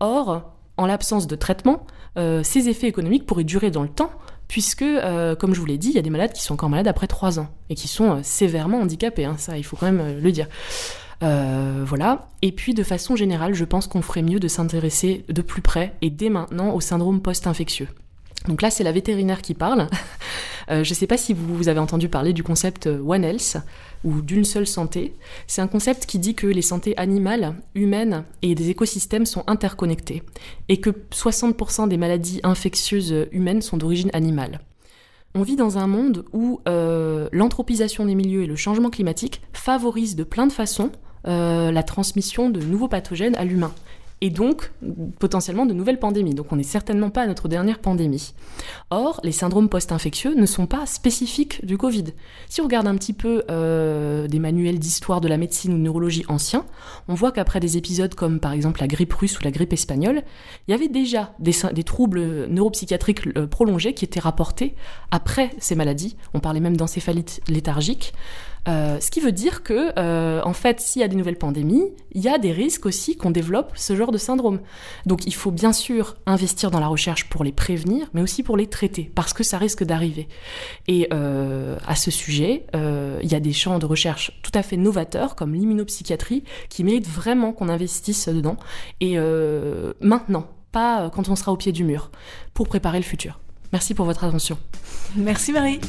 Or, 0.00 0.52
en 0.76 0.84
l'absence 0.84 1.26
de 1.26 1.34
traitement, 1.34 1.86
ces 2.42 2.68
effets 2.68 2.88
économiques 2.88 3.24
pourraient 3.24 3.44
durer 3.44 3.70
dans 3.70 3.82
le 3.82 3.88
temps, 3.88 4.10
puisque, 4.48 4.82
euh, 4.82 5.34
comme 5.34 5.54
je 5.54 5.60
vous 5.60 5.66
l'ai 5.66 5.78
dit, 5.78 5.88
il 5.88 5.94
y 5.94 5.98
a 5.98 6.02
des 6.02 6.10
malades 6.10 6.32
qui 6.32 6.42
sont 6.42 6.54
encore 6.54 6.68
malades 6.68 6.88
après 6.88 7.06
3 7.06 7.38
ans 7.38 7.48
et 7.70 7.74
qui 7.74 7.88
sont 7.88 8.12
euh, 8.12 8.20
sévèrement 8.22 8.80
handicapés, 8.80 9.24
hein, 9.24 9.36
ça 9.38 9.58
il 9.58 9.64
faut 9.64 9.76
quand 9.76 9.86
même 9.86 10.00
euh, 10.00 10.20
le 10.20 10.32
dire. 10.32 10.48
voilà. 11.20 12.28
Et 12.42 12.52
puis 12.52 12.74
de 12.74 12.82
façon 12.82 13.16
générale, 13.16 13.54
je 13.54 13.64
pense 13.64 13.86
qu'on 13.86 14.02
ferait 14.02 14.22
mieux 14.22 14.40
de 14.40 14.48
s'intéresser 14.48 15.24
de 15.28 15.42
plus 15.42 15.62
près 15.62 15.94
et 16.02 16.10
dès 16.10 16.28
maintenant 16.28 16.74
au 16.74 16.80
syndrome 16.80 17.20
post-infectieux. 17.20 17.88
Donc 18.46 18.60
là, 18.60 18.70
c'est 18.70 18.84
la 18.84 18.92
vétérinaire 18.92 19.40
qui 19.40 19.54
parle. 19.54 19.88
je 20.68 20.76
ne 20.80 20.84
sais 20.84 21.06
pas 21.06 21.16
si 21.16 21.32
vous 21.32 21.68
avez 21.68 21.80
entendu 21.80 22.10
parler 22.10 22.34
du 22.34 22.42
concept 22.42 22.86
One 22.86 23.24
Health 23.24 23.56
ou 24.04 24.22
d'une 24.22 24.44
seule 24.44 24.66
santé. 24.66 25.14
C'est 25.46 25.62
un 25.62 25.66
concept 25.66 26.06
qui 26.06 26.18
dit 26.18 26.34
que 26.34 26.46
les 26.46 26.62
santé 26.62 26.96
animales, 26.96 27.56
humaines 27.74 28.24
et 28.42 28.54
des 28.54 28.70
écosystèmes 28.70 29.26
sont 29.26 29.44
interconnectés 29.46 30.22
et 30.68 30.78
que 30.78 30.90
60% 30.90 31.88
des 31.88 31.96
maladies 31.96 32.40
infectieuses 32.42 33.26
humaines 33.32 33.62
sont 33.62 33.76
d'origine 33.76 34.10
animale. 34.12 34.60
On 35.34 35.42
vit 35.42 35.56
dans 35.56 35.78
un 35.78 35.88
monde 35.88 36.24
où 36.32 36.60
euh, 36.68 37.28
l'anthropisation 37.32 38.06
des 38.06 38.14
milieux 38.14 38.44
et 38.44 38.46
le 38.46 38.54
changement 38.54 38.90
climatique 38.90 39.42
favorisent 39.52 40.14
de 40.14 40.22
plein 40.22 40.46
de 40.46 40.52
façons 40.52 40.92
euh, 41.26 41.72
la 41.72 41.82
transmission 41.82 42.50
de 42.50 42.60
nouveaux 42.60 42.86
pathogènes 42.86 43.34
à 43.36 43.44
l'humain 43.44 43.72
et 44.24 44.30
donc 44.30 44.72
potentiellement 45.18 45.66
de 45.66 45.74
nouvelles 45.74 45.98
pandémies. 45.98 46.32
Donc 46.32 46.50
on 46.50 46.56
n'est 46.56 46.62
certainement 46.62 47.10
pas 47.10 47.20
à 47.22 47.26
notre 47.26 47.46
dernière 47.46 47.78
pandémie. 47.78 48.32
Or, 48.88 49.20
les 49.22 49.32
syndromes 49.32 49.68
post-infectieux 49.68 50.34
ne 50.34 50.46
sont 50.46 50.64
pas 50.64 50.86
spécifiques 50.86 51.62
du 51.66 51.76
Covid. 51.76 52.04
Si 52.48 52.62
on 52.62 52.64
regarde 52.64 52.86
un 52.86 52.94
petit 52.94 53.12
peu 53.12 53.44
euh, 53.50 54.26
des 54.26 54.38
manuels 54.38 54.78
d'histoire 54.78 55.20
de 55.20 55.28
la 55.28 55.36
médecine 55.36 55.74
ou 55.74 55.76
de 55.76 55.82
neurologie 55.82 56.24
anciens, 56.28 56.64
on 57.06 57.12
voit 57.12 57.32
qu'après 57.32 57.60
des 57.60 57.76
épisodes 57.76 58.14
comme 58.14 58.40
par 58.40 58.52
exemple 58.52 58.80
la 58.80 58.86
grippe 58.86 59.12
russe 59.12 59.38
ou 59.38 59.44
la 59.44 59.50
grippe 59.50 59.74
espagnole, 59.74 60.22
il 60.66 60.70
y 60.70 60.74
avait 60.74 60.88
déjà 60.88 61.34
des, 61.38 61.52
des 61.74 61.84
troubles 61.84 62.46
neuropsychiatriques 62.46 63.26
euh, 63.36 63.46
prolongés 63.46 63.92
qui 63.92 64.06
étaient 64.06 64.20
rapportés 64.20 64.74
après 65.10 65.50
ces 65.58 65.74
maladies. 65.74 66.16
On 66.32 66.40
parlait 66.40 66.60
même 66.60 66.78
d'encéphalite 66.78 67.42
léthargique. 67.46 68.14
Euh, 68.66 68.98
ce 69.00 69.10
qui 69.10 69.20
veut 69.20 69.32
dire 69.32 69.62
que, 69.62 69.92
euh, 69.98 70.40
en 70.44 70.52
fait, 70.52 70.80
s'il 70.80 71.00
y 71.00 71.04
a 71.04 71.08
des 71.08 71.16
nouvelles 71.16 71.38
pandémies, 71.38 71.92
il 72.12 72.22
y 72.22 72.28
a 72.28 72.38
des 72.38 72.52
risques 72.52 72.86
aussi 72.86 73.16
qu'on 73.16 73.30
développe 73.30 73.72
ce 73.74 73.94
genre 73.94 74.10
de 74.10 74.18
syndrome. 74.18 74.60
Donc 75.06 75.26
il 75.26 75.34
faut 75.34 75.50
bien 75.50 75.72
sûr 75.72 76.16
investir 76.26 76.70
dans 76.70 76.80
la 76.80 76.86
recherche 76.86 77.28
pour 77.28 77.44
les 77.44 77.52
prévenir, 77.52 78.08
mais 78.14 78.22
aussi 78.22 78.42
pour 78.42 78.56
les 78.56 78.66
traiter, 78.66 79.10
parce 79.14 79.32
que 79.32 79.42
ça 79.42 79.58
risque 79.58 79.84
d'arriver. 79.84 80.28
Et 80.88 81.08
euh, 81.12 81.76
à 81.86 81.96
ce 81.96 82.10
sujet, 82.10 82.66
il 82.74 83.30
y 83.30 83.34
a 83.34 83.40
des 83.40 83.52
champs 83.52 83.78
de 83.78 83.86
recherche 83.86 84.38
tout 84.42 84.52
à 84.54 84.62
fait 84.62 84.76
novateurs, 84.76 85.36
comme 85.36 85.54
l'immunopsychiatrie, 85.54 86.44
qui 86.68 86.84
méritent 86.84 87.08
vraiment 87.08 87.52
qu'on 87.52 87.68
investisse 87.68 88.28
dedans. 88.28 88.56
Et 89.00 89.16
maintenant, 90.00 90.46
pas 90.72 91.10
quand 91.10 91.28
on 91.28 91.36
sera 91.36 91.52
au 91.52 91.56
pied 91.56 91.72
du 91.72 91.84
mur, 91.84 92.10
pour 92.52 92.68
préparer 92.68 92.98
le 92.98 93.04
futur. 93.04 93.40
Merci 93.72 93.94
pour 93.94 94.06
votre 94.06 94.24
attention. 94.24 94.58
Merci 95.16 95.52
Marie. 95.52 95.80